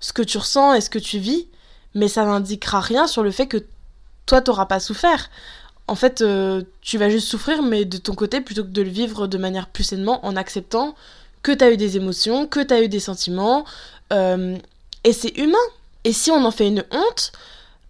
ce 0.00 0.12
que 0.12 0.20
tu 0.20 0.36
ressens 0.36 0.74
et 0.74 0.82
ce 0.82 0.90
que 0.90 0.98
tu 0.98 1.18
vis, 1.18 1.48
mais 1.94 2.08
ça 2.08 2.26
n'indiquera 2.26 2.80
rien 2.80 3.06
sur 3.06 3.22
le 3.22 3.30
fait 3.30 3.46
que 3.46 3.64
toi, 4.26 4.42
t'auras 4.42 4.66
pas 4.66 4.80
souffert. 4.80 5.30
En 5.88 5.94
fait, 5.94 6.20
euh, 6.20 6.62
tu 6.82 6.98
vas 6.98 7.08
juste 7.08 7.26
souffrir, 7.26 7.62
mais 7.62 7.86
de 7.86 7.96
ton 7.96 8.14
côté, 8.14 8.42
plutôt 8.42 8.64
que 8.64 8.68
de 8.68 8.82
le 8.82 8.90
vivre 8.90 9.26
de 9.26 9.38
manière 9.38 9.66
plus 9.66 9.84
sainement, 9.84 10.24
en 10.26 10.36
acceptant 10.36 10.94
que 11.42 11.52
t'as 11.52 11.72
eu 11.72 11.78
des 11.78 11.96
émotions, 11.96 12.46
que 12.46 12.60
t'as 12.60 12.82
eu 12.82 12.88
des 12.88 13.00
sentiments, 13.00 13.64
euh, 14.12 14.56
et 15.04 15.12
c'est 15.12 15.36
humain. 15.38 15.58
Et 16.04 16.12
si 16.12 16.30
on 16.30 16.44
en 16.44 16.50
fait 16.50 16.68
une 16.68 16.84
honte, 16.90 17.32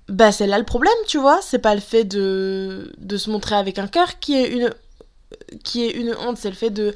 bah 0.08 0.32
c'est 0.32 0.46
là 0.46 0.58
le 0.58 0.64
problème, 0.64 0.92
tu 1.06 1.18
vois. 1.18 1.40
C'est 1.42 1.58
pas 1.58 1.74
le 1.74 1.80
fait 1.80 2.04
de, 2.04 2.92
de 2.98 3.16
se 3.16 3.30
montrer 3.30 3.54
avec 3.54 3.78
un 3.78 3.86
cœur 3.86 4.18
qui 4.18 4.34
est 4.34 4.48
une, 4.48 4.72
qui 5.62 5.84
est 5.84 5.90
une 5.90 6.14
honte, 6.14 6.36
c'est 6.38 6.50
le 6.50 6.56
fait 6.56 6.70
de, 6.70 6.94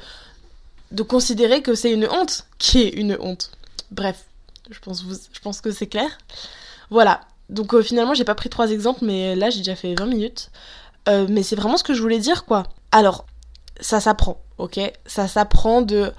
de 0.90 1.02
considérer 1.02 1.62
que 1.62 1.74
c'est 1.74 1.92
une 1.92 2.08
honte 2.08 2.46
qui 2.58 2.82
est 2.82 2.90
une 2.90 3.16
honte. 3.20 3.50
Bref, 3.90 4.24
je 4.70 4.78
pense, 4.80 5.04
je 5.04 5.40
pense 5.40 5.60
que 5.60 5.70
c'est 5.70 5.86
clair. 5.86 6.18
Voilà. 6.90 7.20
Donc 7.50 7.74
euh, 7.74 7.82
finalement, 7.82 8.14
j'ai 8.14 8.24
pas 8.24 8.34
pris 8.34 8.48
trois 8.48 8.70
exemples, 8.70 9.04
mais 9.04 9.36
là 9.36 9.50
j'ai 9.50 9.58
déjà 9.58 9.76
fait 9.76 9.94
20 9.94 10.06
minutes. 10.06 10.50
Euh, 11.08 11.26
mais 11.28 11.42
c'est 11.42 11.56
vraiment 11.56 11.76
ce 11.76 11.84
que 11.84 11.94
je 11.94 12.00
voulais 12.00 12.18
dire, 12.18 12.44
quoi. 12.44 12.64
Alors, 12.90 13.26
ça 13.80 14.00
s'apprend, 14.00 14.40
ok? 14.58 14.80
Ça 15.06 15.28
s'apprend 15.28 15.82
de 15.82 16.12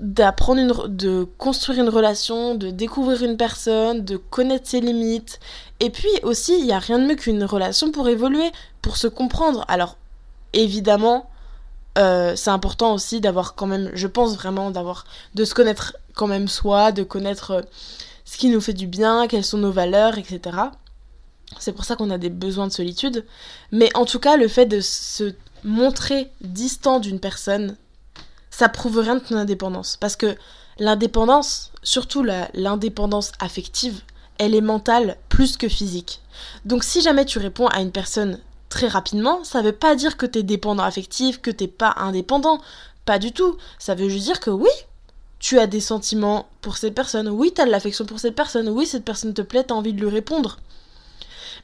d'apprendre 0.00 0.88
de 0.88 1.26
construire 1.36 1.80
une 1.80 1.88
relation, 1.88 2.54
de 2.54 2.70
découvrir 2.70 3.22
une 3.22 3.36
personne, 3.36 4.04
de 4.04 4.16
connaître 4.16 4.68
ses 4.68 4.80
limites. 4.80 5.40
Et 5.80 5.90
puis 5.90 6.08
aussi, 6.22 6.58
il 6.58 6.64
n'y 6.64 6.72
a 6.72 6.78
rien 6.78 6.98
de 6.98 7.04
mieux 7.06 7.16
qu'une 7.16 7.44
relation 7.44 7.90
pour 7.90 8.08
évoluer, 8.08 8.50
pour 8.82 8.96
se 8.96 9.08
comprendre. 9.08 9.64
Alors, 9.68 9.96
évidemment, 10.52 11.28
euh, 11.98 12.36
c'est 12.36 12.50
important 12.50 12.94
aussi 12.94 13.20
d'avoir 13.20 13.54
quand 13.54 13.66
même, 13.66 13.90
je 13.94 14.06
pense 14.06 14.36
vraiment, 14.36 14.70
d'avoir, 14.70 15.04
de 15.34 15.44
se 15.44 15.54
connaître 15.54 15.96
quand 16.14 16.28
même 16.28 16.48
soi, 16.48 16.92
de 16.92 17.02
connaître 17.02 17.50
euh, 17.50 17.62
ce 18.24 18.38
qui 18.38 18.50
nous 18.50 18.60
fait 18.60 18.74
du 18.74 18.86
bien, 18.86 19.26
quelles 19.26 19.44
sont 19.44 19.58
nos 19.58 19.72
valeurs, 19.72 20.18
etc. 20.18 20.40
C'est 21.58 21.72
pour 21.72 21.84
ça 21.84 21.96
qu'on 21.96 22.10
a 22.10 22.18
des 22.18 22.30
besoins 22.30 22.68
de 22.68 22.72
solitude. 22.72 23.24
Mais 23.72 23.90
en 23.94 24.04
tout 24.04 24.20
cas, 24.20 24.36
le 24.36 24.48
fait 24.48 24.66
de 24.66 24.80
se 24.80 25.34
montrer 25.64 26.30
distant 26.40 27.00
d'une 27.00 27.20
personne, 27.20 27.76
ça 28.58 28.68
prouve 28.68 28.98
rien 28.98 29.14
de 29.14 29.20
ton 29.20 29.36
indépendance. 29.36 29.96
Parce 29.96 30.16
que 30.16 30.34
l'indépendance, 30.80 31.70
surtout 31.84 32.24
l'indépendance 32.24 33.30
affective, 33.38 34.00
elle 34.38 34.52
est 34.52 34.60
mentale 34.60 35.16
plus 35.28 35.56
que 35.56 35.68
physique. 35.68 36.22
Donc 36.64 36.82
si 36.82 37.00
jamais 37.00 37.24
tu 37.24 37.38
réponds 37.38 37.68
à 37.68 37.80
une 37.80 37.92
personne 37.92 38.40
très 38.68 38.88
rapidement, 38.88 39.44
ça 39.44 39.62
veut 39.62 39.70
pas 39.70 39.94
dire 39.94 40.16
que 40.16 40.26
t'es 40.26 40.42
dépendant 40.42 40.82
affectif, 40.82 41.40
que 41.40 41.52
t'es 41.52 41.68
pas 41.68 41.94
indépendant. 41.98 42.60
Pas 43.04 43.20
du 43.20 43.30
tout. 43.30 43.56
Ça 43.78 43.94
veut 43.94 44.08
juste 44.08 44.24
dire 44.24 44.40
que 44.40 44.50
oui, 44.50 44.70
tu 45.38 45.60
as 45.60 45.68
des 45.68 45.80
sentiments 45.80 46.48
pour 46.60 46.78
cette 46.78 46.96
personne. 46.96 47.28
Oui, 47.28 47.52
t'as 47.54 47.64
de 47.64 47.70
l'affection 47.70 48.06
pour 48.06 48.18
cette 48.18 48.34
personne. 48.34 48.68
Oui, 48.68 48.86
cette 48.86 49.04
personne 49.04 49.34
te 49.34 49.42
plaît, 49.42 49.62
t'as 49.62 49.76
envie 49.76 49.92
de 49.92 50.00
lui 50.00 50.10
répondre. 50.10 50.58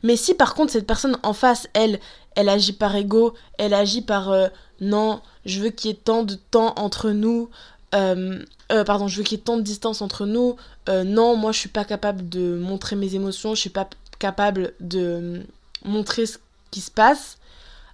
Mais 0.05 0.17
si 0.17 0.35
par 0.35 0.55
contre 0.55 0.71
cette 0.71 0.87
personne 0.87 1.19
en 1.25 1.33
face, 1.33 1.67
elle, 1.73 1.99
elle 2.37 2.49
agit 2.49 2.73
par 2.73 2.95
ego, 2.95 3.35
elle 3.59 3.75
agit 3.75 4.03
par 4.03 4.31
euh, 4.31 4.47
non, 4.81 5.21
je 5.45 5.61
veux 5.61 5.71
qu'il 5.71 5.91
y 5.91 5.95
ait 5.95 5.97
tant 5.97 6.23
de 6.23 6.35
temps 6.35 6.75
entre 6.77 7.11
nous, 7.11 7.51
euh, 7.95 8.43
euh, 8.73 8.85
pardon, 8.85 9.09
je 9.09 9.19
veux 9.19 9.23
qu'il 9.23 9.39
y 9.39 9.41
ait 9.41 9.45
tant 9.45 9.57
de 9.57 9.63
distance 9.63 10.03
entre 10.03 10.27
nous, 10.27 10.57
non, 10.89 11.37
moi 11.37 11.53
je 11.53 11.59
suis 11.59 11.69
pas 11.69 11.85
capable 11.85 12.29
de 12.29 12.57
montrer 12.57 12.97
mes 12.97 13.15
émotions, 13.15 13.55
je 13.55 13.61
suis 13.61 13.71
pas 13.71 13.89
capable 14.19 14.75
de 14.81 15.43
montrer 15.85 16.27
ce 16.27 16.39
qui 16.71 16.81
se 16.81 16.91
passe, 16.91 17.39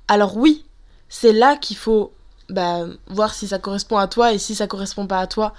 alors 0.09 0.37
oui, 0.37 0.65
c'est 1.09 1.33
là 1.33 1.57
qu'il 1.57 1.77
faut 1.77 2.13
bah, 2.49 2.87
voir 3.07 3.35
si 3.35 3.47
ça 3.47 3.59
correspond 3.59 3.97
à 3.97 4.09
toi 4.09 4.33
et 4.33 4.39
si 4.39 4.55
ça 4.55 4.67
correspond 4.67 5.07
pas 5.07 5.21
à 5.21 5.27
toi, 5.27 5.55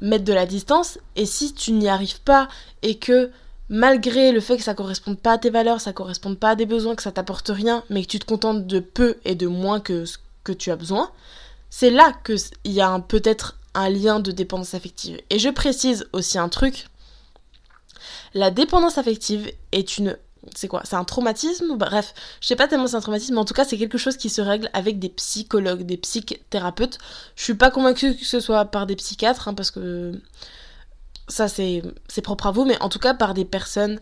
mettre 0.00 0.24
de 0.24 0.32
la 0.32 0.46
distance. 0.46 0.98
Et 1.16 1.26
si 1.26 1.52
tu 1.52 1.72
n'y 1.72 1.88
arrives 1.88 2.20
pas 2.20 2.48
et 2.82 2.98
que 2.98 3.30
malgré 3.68 4.32
le 4.32 4.40
fait 4.40 4.56
que 4.56 4.62
ça 4.62 4.74
corresponde 4.74 5.18
pas 5.18 5.32
à 5.32 5.38
tes 5.38 5.50
valeurs, 5.50 5.80
ça 5.80 5.92
corresponde 5.92 6.38
pas 6.38 6.50
à 6.50 6.54
des 6.54 6.66
besoins, 6.66 6.94
que 6.94 7.02
ça 7.02 7.12
t'apporte 7.12 7.48
rien, 7.48 7.82
mais 7.90 8.02
que 8.02 8.08
tu 8.08 8.18
te 8.18 8.24
contentes 8.24 8.66
de 8.66 8.80
peu 8.80 9.16
et 9.24 9.34
de 9.34 9.46
moins 9.46 9.80
que 9.80 10.04
ce 10.04 10.18
que 10.52 10.58
tu 10.58 10.70
as 10.70 10.76
besoin, 10.76 11.10
c'est 11.70 11.90
là 11.90 12.12
qu'il 12.24 12.72
y 12.72 12.80
a 12.80 12.98
peut-être 13.00 13.58
un 13.74 13.90
lien 13.90 14.20
de 14.20 14.32
dépendance 14.32 14.74
affective. 14.74 15.20
Et 15.30 15.38
je 15.38 15.48
précise 15.48 16.06
aussi 16.12 16.38
un 16.38 16.48
truc. 16.48 16.88
La 18.34 18.50
dépendance 18.50 18.98
affective 18.98 19.50
est 19.72 19.98
une 19.98 20.16
c'est 20.54 20.68
quoi? 20.68 20.82
C'est 20.84 20.96
un 20.96 21.04
traumatisme? 21.04 21.76
Bref, 21.76 22.14
je 22.40 22.46
sais 22.46 22.56
pas 22.56 22.68
tellement 22.68 22.86
c'est 22.86 22.96
un 22.96 23.00
traumatisme, 23.00 23.34
mais 23.34 23.40
en 23.40 23.44
tout 23.44 23.54
cas 23.54 23.64
c'est 23.64 23.76
quelque 23.76 23.98
chose 23.98 24.16
qui 24.16 24.30
se 24.30 24.40
règle 24.40 24.70
avec 24.72 24.98
des 24.98 25.10
psychologues, 25.10 25.82
des 25.82 25.98
psychothérapeutes. 25.98 26.98
Je 27.36 27.44
suis 27.44 27.54
pas 27.54 27.70
convaincue 27.70 28.16
que 28.16 28.24
ce 28.24 28.40
soit 28.40 28.64
par 28.64 28.86
des 28.86 28.96
psychiatres, 28.96 29.48
hein, 29.48 29.54
parce 29.54 29.70
que 29.70 30.12
ça 31.26 31.48
c'est 31.48 31.82
propre 32.22 32.46
à 32.46 32.50
vous, 32.50 32.64
mais 32.64 32.80
en 32.80 32.88
tout 32.88 32.98
cas 32.98 33.14
par 33.14 33.34
des 33.34 33.44
personnes 33.44 34.00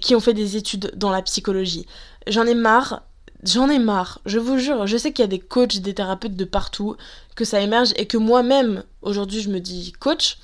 qui 0.00 0.14
ont 0.14 0.20
fait 0.20 0.34
des 0.34 0.56
études 0.56 0.92
dans 0.94 1.10
la 1.10 1.22
psychologie. 1.22 1.86
J'en 2.26 2.44
ai 2.44 2.54
marre, 2.54 3.02
j'en 3.44 3.68
ai 3.68 3.78
marre, 3.78 4.20
je 4.26 4.38
vous 4.38 4.58
jure, 4.58 4.86
je 4.86 4.96
sais 4.96 5.12
qu'il 5.12 5.22
y 5.22 5.24
a 5.24 5.28
des 5.28 5.38
coachs, 5.38 5.78
des 5.78 5.94
thérapeutes 5.94 6.36
de 6.36 6.44
partout, 6.44 6.96
que 7.36 7.44
ça 7.44 7.60
émerge 7.60 7.92
et 7.96 8.06
que 8.06 8.16
moi-même, 8.16 8.82
aujourd'hui 9.02 9.40
je 9.40 9.50
me 9.50 9.60
dis 9.60 9.92
coach 9.92 10.38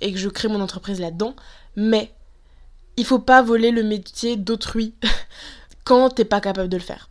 et 0.00 0.12
que 0.12 0.18
je 0.18 0.28
crée 0.28 0.48
mon 0.48 0.60
entreprise 0.60 1.00
là-dedans, 1.00 1.34
mais 1.76 2.12
il 2.96 3.04
faut 3.04 3.18
pas 3.18 3.42
voler 3.42 3.70
le 3.70 3.82
métier 3.82 4.36
d'autrui 4.36 4.94
quand 5.84 6.10
t'es 6.10 6.24
pas 6.24 6.40
capable 6.40 6.68
de 6.68 6.76
le 6.76 6.82
faire. 6.82 7.08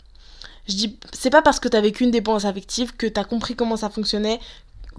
Je 0.68 0.76
dis, 0.76 1.00
c'est 1.14 1.30
pas 1.30 1.42
parce 1.42 1.62
que 1.62 1.70
t'as 1.70 1.80
vécu 1.80 2.04
une 2.04 2.12
dépendance 2.12 2.44
affective 2.44 2.96
que 2.96 3.08
t'as 3.08 3.24
compris 3.24 3.56
comment 3.56 3.78
ça 3.78 3.90
fonctionnait, 3.90 4.40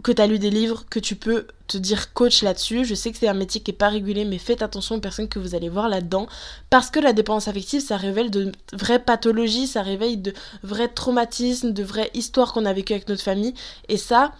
que 0.03 0.13
tu 0.13 0.23
as 0.23 0.27
lu 0.27 0.39
des 0.39 0.51
livres, 0.51 0.85
que 0.89 0.99
tu 0.99 1.17
peux 1.17 1.47
te 1.67 1.77
dire 1.77 2.13
coach 2.13 2.43
là-dessus. 2.43 2.85
Je 2.85 2.95
sais 2.95 3.13
que 3.13 3.19
c'est 3.19 3.29
un 3.29 3.35
métier 3.35 3.61
qui 3.61 3.71
est 3.71 3.75
pas 3.75 3.89
régulé, 3.89 4.25
mais 4.25 4.39
faites 4.39 4.63
attention 4.63 4.97
aux 4.97 5.01
personnes 5.01 5.29
que 5.29 5.39
vous 5.39 5.55
allez 5.55 5.69
voir 5.69 5.89
là-dedans. 5.89 6.27
Parce 6.71 6.91
que 6.91 7.01
la 7.01 7.13
dépendance 7.13 7.49
affective, 7.49 7.81
ça 7.81 7.97
révèle 7.97 8.31
de 8.31 8.53
vraies 8.73 8.99
pathologies, 8.99 9.67
ça 9.67 9.83
réveille 9.83 10.17
de 10.17 10.33
vrais 10.63 10.89
traumatismes, 10.89 11.73
de 11.73 11.83
vraies 11.83 12.11
histoires 12.15 12.53
qu'on 12.53 12.65
a 12.65 12.73
vécues 12.73 12.95
avec 12.95 13.09
notre 13.09 13.23
famille. 13.23 13.55
Et 13.89 13.97
ça, 13.97 14.33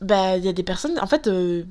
bah, 0.00 0.36
il 0.36 0.44
y 0.44 0.48
a 0.48 0.52
des 0.52 0.62
personnes, 0.62 0.98
en 0.98 1.06
fait, 1.06 1.26
euh, 1.26 1.64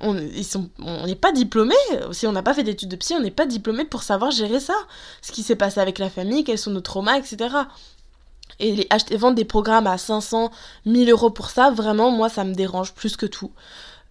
on 0.00 0.14
n'est 0.14 1.14
pas 1.14 1.32
diplômé, 1.32 1.76
si 2.10 2.26
on 2.26 2.32
n'a 2.32 2.42
pas 2.42 2.54
fait 2.54 2.64
d'études 2.64 2.88
de 2.88 2.96
psy, 2.96 3.14
on 3.14 3.20
n'est 3.20 3.30
pas 3.30 3.46
diplômé 3.46 3.84
pour 3.84 4.02
savoir 4.02 4.32
gérer 4.32 4.60
ça. 4.60 4.74
Ce 5.22 5.30
qui 5.30 5.42
s'est 5.42 5.56
passé 5.56 5.78
avec 5.78 5.98
la 5.98 6.10
famille, 6.10 6.42
quels 6.42 6.58
sont 6.58 6.72
nos 6.72 6.80
traumas, 6.80 7.18
etc 7.18 7.48
et 8.60 8.74
les 8.74 8.86
acheter, 8.90 9.16
vendre 9.16 9.36
des 9.36 9.44
programmes 9.44 9.86
à 9.86 9.98
500, 9.98 10.50
1000 10.86 11.10
euros 11.10 11.30
pour 11.30 11.50
ça, 11.50 11.70
vraiment, 11.70 12.10
moi, 12.10 12.28
ça 12.28 12.44
me 12.44 12.54
dérange 12.54 12.92
plus 12.92 13.16
que 13.16 13.26
tout. 13.26 13.52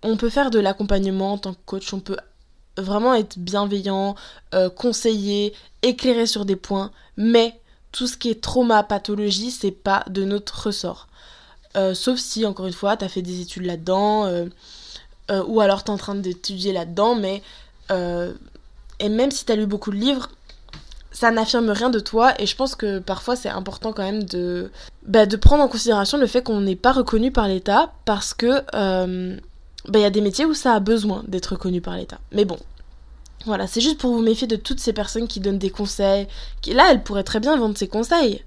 On 0.03 0.17
peut 0.17 0.29
faire 0.29 0.51
de 0.51 0.59
l'accompagnement 0.59 1.33
en 1.33 1.37
tant 1.37 1.53
que 1.53 1.59
coach, 1.65 1.93
on 1.93 1.99
peut 1.99 2.17
vraiment 2.77 3.13
être 3.13 3.39
bienveillant, 3.39 4.15
euh, 4.53 4.69
conseiller, 4.69 5.53
éclairer 5.81 6.25
sur 6.25 6.45
des 6.45 6.55
points, 6.55 6.91
mais 7.17 7.59
tout 7.91 8.07
ce 8.07 8.17
qui 8.17 8.29
est 8.29 8.41
trauma, 8.41 8.83
pathologie, 8.83 9.51
c'est 9.51 9.71
pas 9.71 10.03
de 10.07 10.23
notre 10.23 10.67
ressort. 10.67 11.07
Euh, 11.75 11.93
sauf 11.93 12.19
si, 12.19 12.45
encore 12.45 12.67
une 12.67 12.73
fois, 12.73 12.97
t'as 12.97 13.09
fait 13.09 13.21
des 13.21 13.41
études 13.41 13.65
là-dedans, 13.65 14.25
euh, 14.25 14.45
ou 15.47 15.59
alors 15.59 15.83
t'es 15.83 15.89
en 15.89 15.97
train 15.97 16.15
d'étudier 16.15 16.71
là-dedans, 16.71 17.15
mais... 17.15 17.41
et 18.99 19.09
même 19.09 19.31
si 19.31 19.45
t'as 19.45 19.55
lu 19.55 19.65
beaucoup 19.65 19.91
de 19.91 19.97
livres, 19.97 20.29
ça 21.19 21.31
n'affirme 21.31 21.71
rien 21.71 21.89
de 21.89 21.99
toi 21.99 22.39
et 22.39 22.45
je 22.45 22.55
pense 22.55 22.75
que 22.75 22.99
parfois 22.99 23.35
c'est 23.35 23.49
important 23.49 23.91
quand 23.91 24.03
même 24.03 24.23
de, 24.23 24.69
bah, 25.01 25.25
de 25.25 25.35
prendre 25.35 25.63
en 25.63 25.67
considération 25.67 26.19
le 26.19 26.27
fait 26.27 26.43
qu'on 26.43 26.61
n'est 26.61 26.75
pas 26.75 26.91
reconnu 26.91 27.31
par 27.31 27.47
l'État 27.47 27.91
parce 28.05 28.35
que 28.35 28.61
euh, 28.75 29.35
bah, 29.87 29.97
y 29.97 30.05
a 30.05 30.11
des 30.11 30.21
métiers 30.21 30.45
où 30.45 30.53
ça 30.53 30.73
a 30.73 30.79
besoin 30.79 31.23
d'être 31.27 31.53
reconnu 31.53 31.81
par 31.81 31.95
l'État. 31.95 32.19
Mais 32.31 32.45
bon, 32.45 32.59
voilà, 33.47 33.65
c'est 33.65 33.81
juste 33.81 33.97
pour 33.97 34.13
vous 34.13 34.21
méfier 34.21 34.45
de 34.45 34.57
toutes 34.57 34.79
ces 34.79 34.93
personnes 34.93 35.27
qui 35.27 35.39
donnent 35.39 35.57
des 35.57 35.71
conseils. 35.71 36.27
Qui, 36.61 36.75
là, 36.75 36.89
elle 36.91 37.01
pourrait 37.01 37.23
très 37.23 37.39
bien 37.39 37.57
vendre 37.57 37.75
ses 37.75 37.87
conseils, 37.87 38.43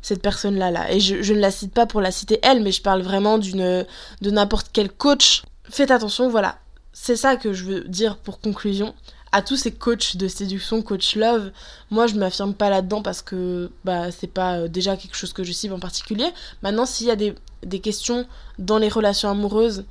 cette 0.00 0.22
personne-là. 0.22 0.70
Là. 0.70 0.90
Et 0.92 1.00
je, 1.00 1.20
je, 1.20 1.34
ne 1.34 1.40
la 1.40 1.50
cite 1.50 1.74
pas 1.74 1.84
pour 1.84 2.00
la 2.00 2.10
citer 2.10 2.38
elle, 2.42 2.62
mais 2.62 2.72
je 2.72 2.80
parle 2.80 3.02
vraiment 3.02 3.36
d'une 3.36 3.84
de 4.22 4.30
n'importe 4.30 4.68
quel 4.72 4.90
coach. 4.90 5.42
Faites 5.64 5.90
attention, 5.90 6.30
voilà. 6.30 6.56
C'est 6.94 7.16
ça 7.16 7.36
que 7.36 7.52
je 7.52 7.64
veux 7.64 7.80
dire 7.82 8.16
pour 8.16 8.40
conclusion 8.40 8.94
à 9.34 9.42
tous 9.42 9.56
ces 9.56 9.72
coachs 9.72 10.16
de 10.16 10.28
séduction, 10.28 10.80
coach 10.80 11.16
love, 11.16 11.50
moi 11.90 12.06
je 12.06 12.14
m'affirme 12.14 12.54
pas 12.54 12.70
là-dedans 12.70 13.02
parce 13.02 13.20
que 13.20 13.68
bah 13.84 14.12
c'est 14.12 14.28
pas 14.28 14.58
euh, 14.58 14.68
déjà 14.68 14.96
quelque 14.96 15.16
chose 15.16 15.32
que 15.32 15.42
je 15.42 15.50
cible 15.50 15.74
en 15.74 15.80
particulier. 15.80 16.28
Maintenant, 16.62 16.86
s'il 16.86 17.08
y 17.08 17.10
a 17.10 17.16
des, 17.16 17.34
questions 17.80 18.28
dans 18.60 18.78
les 18.78 18.88
relations 18.88 19.28
amoureuses 19.28 19.86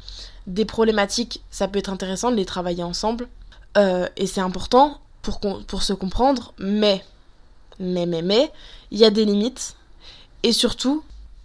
des 0.48 0.64
problématiques, 0.64 1.44
ça 1.52 1.68
peut 1.68 1.80
être 1.80 1.90
intéressant 1.90 2.32
de 2.32 2.38
les 2.38 2.46
travailler 2.46 2.84
ensemble. 2.84 3.28
Euh, 3.78 4.08
et 4.16 4.28
c'est 4.28 4.40
important 4.40 5.02
pour, 5.22 5.42
pour 5.42 5.84
se 5.84 5.92
comprendre, 5.92 6.54
mais, 6.58 7.04
mais, 7.80 8.06
mais, 8.06 8.22
mais, 8.22 8.50
il 8.92 9.00
y 9.00 9.04
a 9.04 9.10
des 9.10 9.26
limites. 9.26 9.76
Et 10.44 10.54
surtout, 10.54 11.04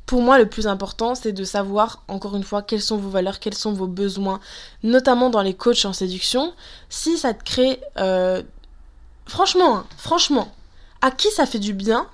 pour 0.08 0.22
moi, 0.22 0.38
le 0.38 0.48
plus 0.48 0.66
important, 0.66 1.14
c'est 1.14 1.32
de 1.32 1.44
savoir, 1.44 2.02
encore 2.08 2.34
une 2.34 2.42
fois, 2.42 2.62
quelles 2.62 2.80
sont 2.80 2.96
vos 2.96 3.10
valeurs, 3.10 3.40
quels 3.40 3.54
sont 3.54 3.74
vos 3.74 3.86
besoins, 3.86 4.40
notamment 4.82 5.28
dans 5.28 5.42
les 5.42 5.52
coachs 5.52 5.84
en 5.84 5.92
séduction. 5.92 6.54
Si 6.88 7.18
ça 7.18 7.34
te 7.34 7.44
crée... 7.44 7.78
Euh, 7.98 8.42
franchement, 9.26 9.76
hein, 9.76 9.86
franchement, 9.98 10.50
à 11.02 11.10
qui 11.10 11.30
ça 11.30 11.44
fait 11.44 11.58
du 11.58 11.74
bien 11.74 12.08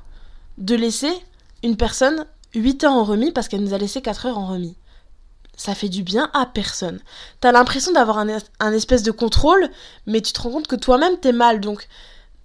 de 0.59 0.74
laisser 0.74 1.12
une 1.62 1.76
personne 1.76 2.26
8 2.57 2.83
heures 2.83 2.94
en 2.94 3.04
remis 3.04 3.30
parce 3.30 3.46
qu'elle 3.46 3.62
nous 3.62 3.74
a 3.74 3.78
laissé 3.78 4.02
4 4.02 4.26
heures 4.26 4.38
en 4.38 4.48
remis? 4.48 4.74
Ça 5.57 5.76
fait 5.76 5.88
du 5.88 6.02
bien 6.02 6.30
à 6.35 6.46
personne. 6.46 6.98
T'as 7.40 7.52
l'impression 7.52 7.92
d'avoir 7.92 8.18
un, 8.18 8.72
espèce 8.72 9.04
de 9.04 9.12
contrôle, 9.12 9.70
mais 10.09 10.20
tu 10.20 10.33
te 10.33 10.42
rends 10.42 10.50
compte 10.50 10.66
que 10.66 10.74
toi-même 10.74 11.16
t'es 11.18 11.30
mal, 11.30 11.61
donc 11.61 11.87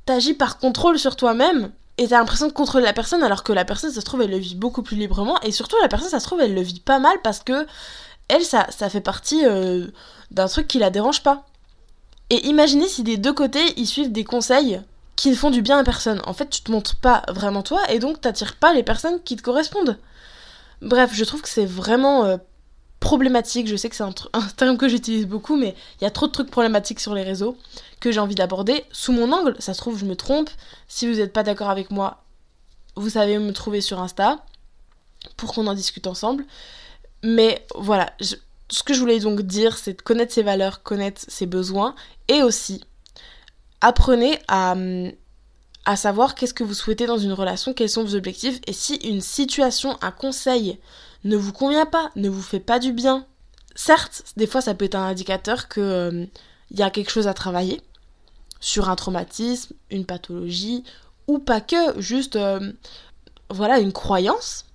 t'agis 0.06 0.36
par 0.36 0.60
contrôle 0.60 1.00
sur 1.00 1.16
toi-même, 1.16 1.72
et 2.00 2.08
t'as 2.08 2.18
l'impression 2.18 2.48
de 2.48 2.54
contrôler 2.54 2.86
la 2.86 2.94
personne, 2.94 3.24
alors 3.24 3.44
que 3.44 3.52
la 3.52 3.66
personne, 3.66 3.92
ça 3.92 4.00
se 4.00 4.06
trouve, 4.06 4.22
elle 4.22 4.32
le 4.32 4.38
vit 4.38 4.56
beaucoup 4.56 4.84
plus 4.84 4.96
librement, 4.96 5.38
et 5.42 5.52
surtout 5.52 5.76
la 5.82 5.90
personne, 5.90 6.10
ça 6.10 6.22
se 6.22 6.26
trouve, 6.26 6.40
elle 6.40 6.56
le 6.56 6.62
vit 6.62 6.80
pas 6.80 6.98
mal 6.98 7.18
parce 7.26 7.40
que 7.40 7.68
elle, 8.30 8.44
ça, 8.46 8.66
fait 8.90 9.02
partie 9.02 9.46
euh, 9.46 9.88
d'un 10.32 10.48
truc 10.48 10.66
qui 10.66 10.80
la 10.80 10.92
dérange 10.92 11.24
pas. 11.24 11.46
Et 12.30 12.48
imaginez 12.48 12.88
si 12.88 13.04
des 13.04 13.18
deux 13.18 13.34
côtés, 13.34 13.74
ils 13.76 13.86
suivent 13.86 14.14
des 14.14 14.24
conseils 14.24 14.80
qui 15.18 15.30
ne 15.30 15.36
font 15.36 15.50
du 15.50 15.62
bien 15.62 15.78
à 15.78 15.84
personne. 15.84 16.22
En 16.26 16.34
fait, 16.34 16.50
tu 16.50 16.62
te 16.62 16.72
montres 16.72 16.96
pas 16.96 17.24
vraiment 17.28 17.64
toi, 17.64 17.82
et 17.90 18.00
donc 18.00 18.22
t'attires 18.22 18.56
pas 18.56 18.74
les 18.74 18.84
personnes 18.84 19.22
qui 19.24 19.36
te 19.36 19.42
correspondent. 19.42 19.98
Bref, 20.82 21.12
je 21.14 21.26
trouve 21.26 21.42
que 21.42 21.50
c'est 21.50 21.66
vraiment 21.66 22.24
euh, 22.24 22.38
problématique. 23.00 23.68
Je 23.68 23.76
sais 23.76 23.90
que 23.90 23.96
c'est 23.96 24.04
un, 24.34 24.42
terme 24.56 24.78
que 24.78 24.88
j'utilise 24.88 25.26
beaucoup, 25.28 25.56
mais 25.56 25.76
il 26.00 26.04
y 26.04 26.08
a 26.08 26.12
trop 26.12 26.28
de 26.28 26.32
trucs 26.32 26.52
problématiques 26.52 27.00
sur 27.00 27.14
les 27.14 27.24
réseaux 27.24 27.58
que 28.00 28.12
j'ai 28.12 28.20
envie 28.20 28.36
d'aborder 28.36 28.86
sous 28.92 29.12
mon 29.12 29.32
angle. 29.32 29.56
Ça 29.60 29.74
se 29.74 29.80
trouve, 29.80 29.98
je 29.98 30.06
me 30.06 30.16
trompe. 30.16 30.50
Si 30.88 31.08
vous 31.08 31.18
n'êtes 31.18 31.34
pas 31.34 31.44
d'accord 31.44 31.70
avec 31.70 31.92
moi, 31.92 32.24
vous 32.96 33.10
savez 33.10 33.38
me 33.40 33.54
trouver 33.54 33.82
sur 33.82 34.00
Insta 34.00 34.44
pour 35.38 35.54
qu'on 35.54 35.68
en 35.68 35.74
discute 35.74 36.08
ensemble. 36.08 36.46
Mais 37.24 37.66
voilà, 37.76 38.14
ce 38.20 38.84
que 38.84 38.94
je 38.94 39.00
voulais 39.00 39.20
donc 39.20 39.42
dire, 39.42 39.78
c'est 39.78 39.94
de 39.94 40.02
connaître 40.02 40.34
ses 40.34 40.44
valeurs, 40.44 40.84
connaître 40.84 41.22
ses 41.28 41.46
besoins 41.46 41.96
et 42.28 42.44
aussi 42.44 42.82
apprenez 43.82 44.40
à, 44.48 44.76
à 45.86 45.96
savoir 45.96 46.36
qu'est-ce 46.36 46.54
que 46.54 46.64
vous 46.64 46.74
souhaitez 46.74 47.06
dans 47.06 47.18
une 47.18 47.34
relation, 47.34 47.74
quels 47.74 47.90
sont 47.90 48.04
vos 48.04 48.16
objectifs 48.16 48.60
et 48.68 48.74
si 48.74 48.96
une 48.96 49.22
situation, 49.22 49.98
un 50.02 50.12
conseil 50.12 50.78
ne 51.24 51.38
vous 51.38 51.54
convient 51.54 51.86
pas, 51.86 52.12
ne 52.16 52.30
vous 52.30 52.42
fait 52.42 52.60
pas 52.60 52.80
du 52.80 52.94
bien. 52.94 53.26
Certes, 53.76 54.24
des 54.38 54.48
fois 54.48 54.62
ça 54.62 54.74
peut 54.74 54.86
être 54.86 54.96
un 54.96 55.08
indicateur 55.08 55.68
que 55.68 55.82
euh, 55.82 56.26
y 56.72 56.82
a 56.82 56.90
quelque 56.90 57.12
chose 57.12 57.28
à 57.28 57.34
travailler 57.34 57.82
sur 58.60 58.90
un 58.90 58.96
traumatisme, 58.96 59.74
une 59.90 60.06
pathologie 60.06 60.84
ou 61.28 61.40
pas 61.40 61.62
que, 61.62 62.00
juste 62.02 62.36
euh, 62.36 62.72
voilà 63.50 63.80
une 63.80 63.94
croyance. 63.94 64.66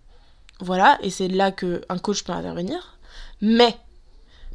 Voilà, 0.60 0.98
et 1.02 1.10
c'est 1.10 1.28
là 1.28 1.50
que 1.50 1.82
un 1.88 1.98
coach 1.98 2.22
peut 2.22 2.32
intervenir. 2.32 2.96
Mais 3.40 3.76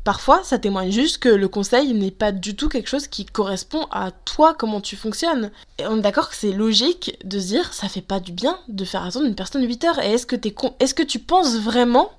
Parfois, 0.10 0.43
ça 0.43 0.58
témoigne 0.58 0.89
juste 0.89 1.19
que 1.19 1.30
le 1.30 1.48
conseil 1.48 1.93
n'est 1.93 2.10
pas 2.10 2.32
du 2.32 2.56
tout 2.56 2.67
quelque 2.67 2.89
chose 2.89 3.08
qui 3.08 3.28
correspond 3.28 3.86
à 3.91 4.10
toi, 4.10 4.56
comment 4.56 4.82
tu 4.82 4.95
fonctionnes. 4.95 5.52
Et 5.78 5.86
on 5.86 6.00
est 6.00 6.02
d'accord 6.02 6.30
que 6.30 6.36
c'est 6.36 6.52
logique 6.52 7.15
de 7.24 7.39
se 7.39 7.45
dire, 7.45 7.72
ça 7.76 7.88
fait 7.89 8.02
pas 8.02 8.19
du 8.19 8.32
bien 8.32 8.58
de 8.69 8.86
faire 8.86 9.04
attendre 9.04 9.28
une 9.28 9.36
personne 9.36 9.63
8 9.63 9.84
heures. 9.84 10.00
Et 10.00 10.13
est-ce 10.13 10.26
que, 10.26 10.36
es 10.36 10.56
est-ce 10.80 10.95
que 10.95 11.04
tu 11.04 11.19
penses 11.19 11.58
vraiment, 11.58 12.12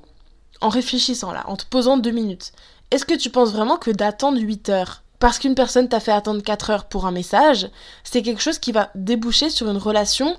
en 0.60 0.68
réfléchissant 0.68 1.32
là, 1.32 1.42
en 1.48 1.56
te 1.56 1.64
posant 1.64 1.96
deux 1.96 2.12
minutes, 2.12 2.52
est-ce 2.92 3.04
que 3.04 3.14
tu 3.14 3.28
penses 3.28 3.50
vraiment 3.50 3.76
que 3.76 3.90
d'attendre 3.90 4.38
8 4.38 4.68
heures 4.68 5.02
parce 5.18 5.40
qu'une 5.40 5.56
personne 5.56 5.88
t'a 5.88 5.98
fait 5.98 6.12
attendre 6.12 6.44
4 6.44 6.70
heures 6.70 6.84
pour 6.84 7.06
un 7.06 7.10
message, 7.10 7.68
c'est 8.04 8.22
quelque 8.22 8.40
chose 8.40 8.60
qui 8.60 8.70
va 8.70 8.90
déboucher 8.94 9.50
sur 9.50 9.68
une 9.68 9.78
relation 9.78 10.38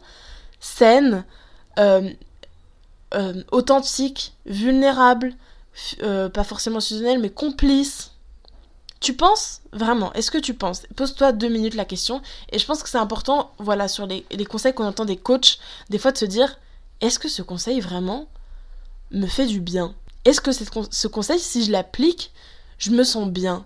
saine, 0.62 1.26
euh, 1.80 2.12
euh, 3.14 3.44
authentique, 3.52 4.36
vulnérable, 4.46 5.34
euh, 6.04 6.30
pas 6.30 6.44
forcément 6.44 6.82
fusionnel, 6.82 7.20
mais 7.20 7.30
complice. 7.30 8.12
Tu 9.00 9.14
penses 9.14 9.62
Vraiment, 9.74 10.12
est-ce 10.14 10.32
que 10.32 10.38
tu 10.38 10.54
penses 10.54 10.84
Pose-toi 10.96 11.32
deux 11.32 11.48
minutes 11.48 11.76
la 11.76 11.86
question. 11.86 12.22
Et 12.52 12.60
je 12.60 12.66
pense 12.66 12.84
que 12.84 12.90
c'est 12.90 12.98
important, 12.98 13.52
voilà, 13.58 13.88
sur 13.88 14.06
les, 14.06 14.24
conseils 14.46 14.74
qu'on 14.74 14.86
entend 14.86 15.06
des 15.06 15.18
coachs, 15.18 15.60
des 15.90 15.98
fois 15.98 16.12
de 16.12 16.18
se 16.18 16.26
dire, 16.26 16.60
est-ce 17.00 17.20
que 17.20 17.30
ce 17.30 17.42
conseil 17.42 17.80
vraiment 17.80 18.28
me 19.12 19.28
fait 19.28 19.46
du 19.46 19.62
bien? 19.62 19.96
Est-ce 20.26 20.42
que 20.42 20.52
ce 20.52 21.08
conseil, 21.08 21.40
si 21.40 21.64
je 21.64 21.72
l'applique, 21.72 22.32
je 22.78 22.92
me 22.92 23.04
sens 23.04 23.30
bien? 23.30 23.66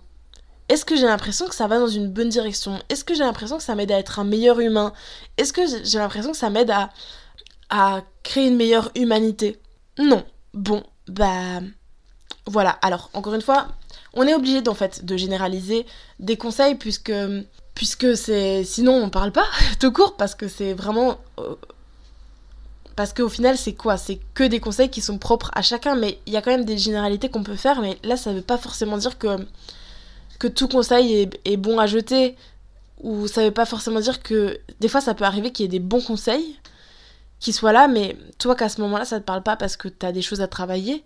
Est-ce 0.69 0.85
que 0.85 0.95
j'ai 0.95 1.05
l'impression 1.05 1.47
que 1.47 1.55
ça 1.55 1.67
va 1.67 1.79
dans 1.79 1.87
une 1.87 2.09
bonne 2.09 2.29
direction? 2.29 2.79
Est-ce 2.89 3.03
que 3.03 3.13
j'ai 3.13 3.23
l'impression 3.23 3.57
que 3.57 3.63
ça 3.63 3.75
m'aide 3.75 3.91
à 3.91 3.99
être 3.99 4.19
un 4.19 4.23
meilleur 4.23 4.59
humain? 4.59 4.93
Est-ce 5.37 5.53
que 5.53 5.61
j'ai 5.83 5.99
l'impression 5.99 6.31
que 6.31 6.37
ça 6.37 6.49
m'aide 6.49 6.71
à, 6.71 6.91
à 7.69 8.01
créer 8.23 8.47
une 8.47 8.55
meilleure 8.55 8.91
humanité? 8.95 9.59
Non. 9.97 10.23
Bon, 10.53 10.83
bah 11.07 11.61
voilà, 12.47 12.71
alors 12.81 13.09
encore 13.13 13.33
une 13.33 13.41
fois, 13.41 13.67
on 14.13 14.27
est 14.27 14.33
obligé 14.33 14.61
en 14.67 14.73
fait 14.73 15.03
de 15.03 15.17
généraliser 15.17 15.85
des 16.19 16.37
conseils 16.37 16.75
puisque 16.75 18.17
c'est 18.17 18.63
sinon 18.63 18.93
on 18.93 19.09
parle 19.09 19.31
pas 19.31 19.45
tout 19.79 19.91
court 19.91 20.15
parce 20.15 20.35
que 20.35 20.47
c'est 20.47 20.73
vraiment 20.73 21.17
euh, 21.39 21.55
parce 22.95 23.13
qu'au 23.13 23.29
final 23.29 23.57
c'est 23.57 23.73
quoi? 23.73 23.97
C'est 23.97 24.19
que 24.33 24.43
des 24.43 24.59
conseils 24.59 24.89
qui 24.89 25.01
sont 25.01 25.17
propres 25.17 25.51
à 25.53 25.61
chacun 25.61 25.95
mais 25.95 26.19
il 26.25 26.33
y 26.33 26.37
a 26.37 26.41
quand 26.41 26.51
même 26.51 26.65
des 26.65 26.77
généralités 26.77 27.29
qu'on 27.29 27.43
peut 27.43 27.55
faire 27.55 27.81
mais 27.81 27.97
là 28.03 28.15
ça 28.15 28.31
veut 28.31 28.41
pas 28.41 28.57
forcément 28.57 28.97
dire 28.97 29.17
que 29.17 29.37
que 30.39 30.47
tout 30.47 30.67
conseil 30.67 31.21
est, 31.21 31.39
est 31.45 31.57
bon 31.57 31.79
à 31.79 31.87
jeter 31.87 32.35
ou 33.01 33.27
ça 33.27 33.43
veut 33.43 33.51
pas 33.51 33.65
forcément 33.65 33.99
dire 33.99 34.21
que 34.21 34.59
des 34.79 34.87
fois 34.87 35.01
ça 35.01 35.13
peut 35.13 35.25
arriver 35.25 35.51
qu'il 35.51 35.63
y 35.63 35.67
ait 35.67 35.69
des 35.69 35.79
bons 35.79 36.01
conseils 36.01 36.57
qui 37.39 37.53
soient 37.53 37.73
là 37.73 37.87
mais 37.87 38.15
toi 38.37 38.55
qu'à 38.55 38.69
ce 38.69 38.81
moment-là 38.81 39.05
ça 39.05 39.19
te 39.19 39.25
parle 39.25 39.43
pas 39.43 39.55
parce 39.57 39.75
que 39.77 39.87
t'as 39.87 40.11
des 40.11 40.21
choses 40.21 40.41
à 40.41 40.47
travailler 40.47 41.03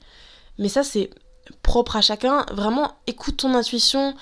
mais 0.60 0.70
ça 0.70 0.84
c'est 0.84 1.10
propre 1.64 1.96
à 1.96 2.02
chacun. 2.02 2.46
Vraiment, 2.52 2.92
écoute 3.08 3.38
ton 3.38 3.54
intuition, 3.54 4.16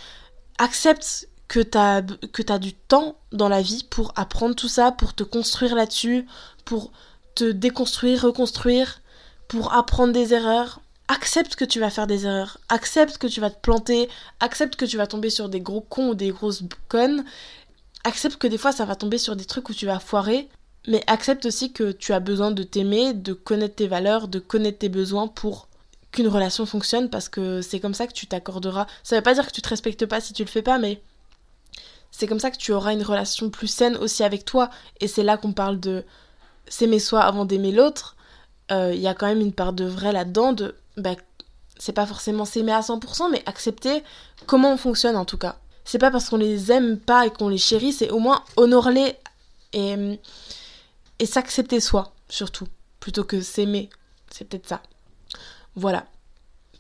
accepte 0.58 1.28
que 1.48 1.62
tu 1.62 1.78
as, 1.78 2.60
du 2.60 2.74
temps 2.74 3.16
dans 3.32 3.50
la 3.50 3.62
vie 3.62 3.86
pour 3.90 4.12
apprendre 4.16 4.56
tout 4.56 4.68
ça, 4.68 4.92
pour 4.92 5.14
te 5.14 5.24
construire 5.24 5.76
là-dessus, 5.76 6.26
pour 6.66 6.92
te 7.36 7.46
déconstruire, 7.46 8.24
reconstruire, 8.24 9.02
pour 9.48 9.74
apprendre 9.74 10.14
des 10.14 10.34
erreurs. 10.34 10.82
Accepte 11.08 11.56
que 11.56 11.64
tu 11.64 11.80
vas 11.80 11.90
faire 11.90 12.08
des 12.08 12.26
erreurs, 12.26 12.58
accepte 12.68 13.18
que 13.18 13.28
tu 13.28 13.40
vas 13.40 13.50
te 13.50 13.62
planter, 13.62 14.10
accepte 14.42 14.76
que 14.76 14.84
tu 14.84 14.98
vas 14.98 15.08
tomber 15.08 15.30
sur 15.30 15.48
des 15.48 15.62
gros 15.62 15.80
cons 15.80 16.10
ou 16.10 16.16
des 16.16 16.32
grosses 16.32 16.64
connes, 16.90 17.24
accepte 18.04 18.36
que 18.36 18.48
des 18.48 18.58
fois 18.58 18.74
ça 18.74 18.84
va 18.84 18.98
tomber 18.98 19.18
sur 19.18 19.38
des 19.38 19.46
trucs 19.46 19.70
où 19.70 19.74
tu 19.74 19.86
vas 19.86 20.00
foirer, 20.00 20.50
mais 20.86 21.02
accepte 21.08 21.46
aussi 21.46 21.72
que 21.72 21.94
tu 21.94 22.12
as 22.12 22.20
besoin 22.20 22.52
de 22.52 22.64
t'aimer, 22.64 23.14
de 23.14 23.32
connaître 23.32 23.76
tes 23.76 23.88
valeurs, 23.88 24.28
de 24.28 24.40
connaître 24.40 24.80
tes 24.80 24.90
besoins 24.90 25.30
pour 25.30 25.70
qu'une 26.12 26.28
relation 26.28 26.66
fonctionne 26.66 27.10
parce 27.10 27.30
que 27.30 27.62
c'est 27.62 27.80
comme 27.80 27.94
ça 27.94 28.08
que 28.08 28.14
tu 28.14 28.28
t'accorderas. 28.28 28.88
Ça 29.04 29.16
veut 29.16 29.22
pas 29.22 29.34
dire 29.34 29.46
que 29.46 29.52
tu 29.52 29.62
te 29.62 29.70
respectes 29.70 30.06
pas 30.06 30.22
si 30.22 30.34
tu 30.34 30.44
le 30.44 30.50
fais 30.50 30.62
pas, 30.62 30.78
mais 30.78 31.02
c'est 32.12 32.28
comme 32.28 32.40
ça 32.40 32.52
que 32.52 32.58
tu 32.58 32.72
auras 32.72 32.94
une 32.94 33.04
relation 33.04 33.50
plus 33.50 33.68
saine 33.68 33.98
aussi 33.98 34.24
avec 34.24 34.46
toi. 34.46 34.70
Et 35.02 35.08
c'est 35.08 35.24
là 35.24 35.38
qu'on 35.38 35.54
parle 35.54 35.80
de 35.80 36.04
s'aimer 36.68 37.00
soi 37.00 37.22
avant 37.22 37.46
d'aimer 37.46 37.72
l'autre. 37.72 38.16
Euh, 38.72 38.92
il 38.94 39.00
y 39.00 39.08
a 39.08 39.14
quand 39.14 39.28
même 39.28 39.42
une 39.42 39.54
part 39.54 39.74
de 39.74 39.86
vrai 39.86 40.12
là-dedans, 40.12 40.54
de 40.54 40.76
bah, 40.98 41.16
c'est 41.78 41.94
pas 41.94 42.06
forcément 42.06 42.46
s'aimer 42.46 42.74
à 42.74 42.82
100%, 42.82 43.32
mais 43.32 43.44
accepter 43.46 44.04
comment 44.46 44.74
on 44.74 44.78
fonctionne 44.78 45.16
en 45.16 45.26
tout 45.26 45.38
cas. 45.38 45.58
C'est 45.86 46.00
pas 46.00 46.12
parce 46.12 46.30
qu'on 46.30 46.38
les 46.38 46.72
aime 46.72 46.98
pas 46.98 47.26
et 47.26 47.30
qu'on 47.30 47.48
les 47.48 47.58
chérit, 47.58 47.94
c'est 47.94 48.10
au 48.10 48.20
moins 48.20 48.44
honorer-les 48.58 49.16
et, 49.74 50.20
et 51.20 51.26
s'accepter 51.26 51.80
soi, 51.80 52.14
surtout, 52.28 52.68
plutôt 53.00 53.24
que 53.24 53.42
s'aimer. 53.42 53.90
C'est 54.30 54.46
peut-être 54.46 54.68
ça. 54.68 54.82
Voilà. 55.78 56.06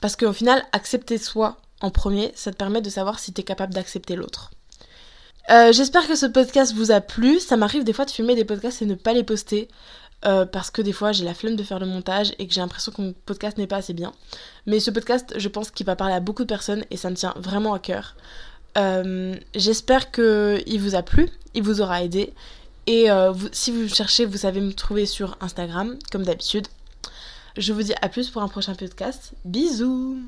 Parce 0.01 0.15
qu'au 0.15 0.33
final, 0.33 0.63
accepter 0.73 1.19
soi 1.19 1.57
en 1.81 1.91
premier, 1.91 2.31
ça 2.35 2.51
te 2.51 2.57
permet 2.57 2.81
de 2.81 2.89
savoir 2.89 3.19
si 3.19 3.31
tu 3.31 3.41
es 3.41 3.43
capable 3.43 3.73
d'accepter 3.73 4.15
l'autre. 4.15 4.49
Euh, 5.51 5.71
j'espère 5.71 6.07
que 6.07 6.15
ce 6.15 6.25
podcast 6.25 6.73
vous 6.73 6.91
a 6.91 6.99
plu. 6.99 7.39
Ça 7.39 7.57
m'arrive 7.57 7.83
des 7.83 7.93
fois 7.93 8.05
de 8.05 8.11
filmer 8.11 8.35
des 8.35 8.43
podcasts 8.43 8.81
et 8.81 8.85
ne 8.85 8.95
pas 8.95 9.13
les 9.13 9.23
poster. 9.23 9.69
Euh, 10.25 10.47
parce 10.47 10.71
que 10.71 10.81
des 10.81 10.93
fois 10.93 11.11
j'ai 11.11 11.23
la 11.23 11.35
flemme 11.35 11.55
de 11.55 11.61
faire 11.61 11.77
le 11.77 11.85
montage 11.85 12.33
et 12.39 12.47
que 12.47 12.53
j'ai 12.53 12.59
l'impression 12.59 12.91
que 12.91 13.03
mon 13.03 13.13
podcast 13.27 13.59
n'est 13.59 13.67
pas 13.67 13.77
assez 13.77 13.93
bien. 13.93 14.13
Mais 14.65 14.79
ce 14.79 14.89
podcast, 14.89 15.35
je 15.37 15.47
pense 15.47 15.69
qu'il 15.69 15.85
va 15.85 15.95
parler 15.95 16.15
à 16.15 16.19
beaucoup 16.19 16.41
de 16.41 16.47
personnes 16.47 16.83
et 16.89 16.97
ça 16.97 17.11
me 17.11 17.15
tient 17.15 17.35
vraiment 17.37 17.75
à 17.75 17.79
cœur. 17.79 18.15
Euh, 18.79 19.35
j'espère 19.53 20.09
qu'il 20.11 20.81
vous 20.81 20.95
a 20.95 21.03
plu, 21.03 21.29
il 21.53 21.61
vous 21.61 21.81
aura 21.81 22.03
aidé. 22.03 22.33
Et 22.87 23.09
si 23.51 23.71
vous 23.71 23.93
cherchez, 23.93 24.25
vous 24.25 24.37
savez 24.37 24.61
me 24.61 24.71
trouver 24.71 25.05
sur 25.05 25.37
Instagram, 25.41 25.99
comme 26.09 26.23
d'habitude. 26.23 26.67
Je 27.57 27.73
vous 27.73 27.81
dis 27.81 27.93
à 28.01 28.07
plus 28.07 28.29
pour 28.29 28.43
un 28.43 28.47
prochain 28.47 28.75
podcast. 28.75 29.33
Bisous 29.43 30.19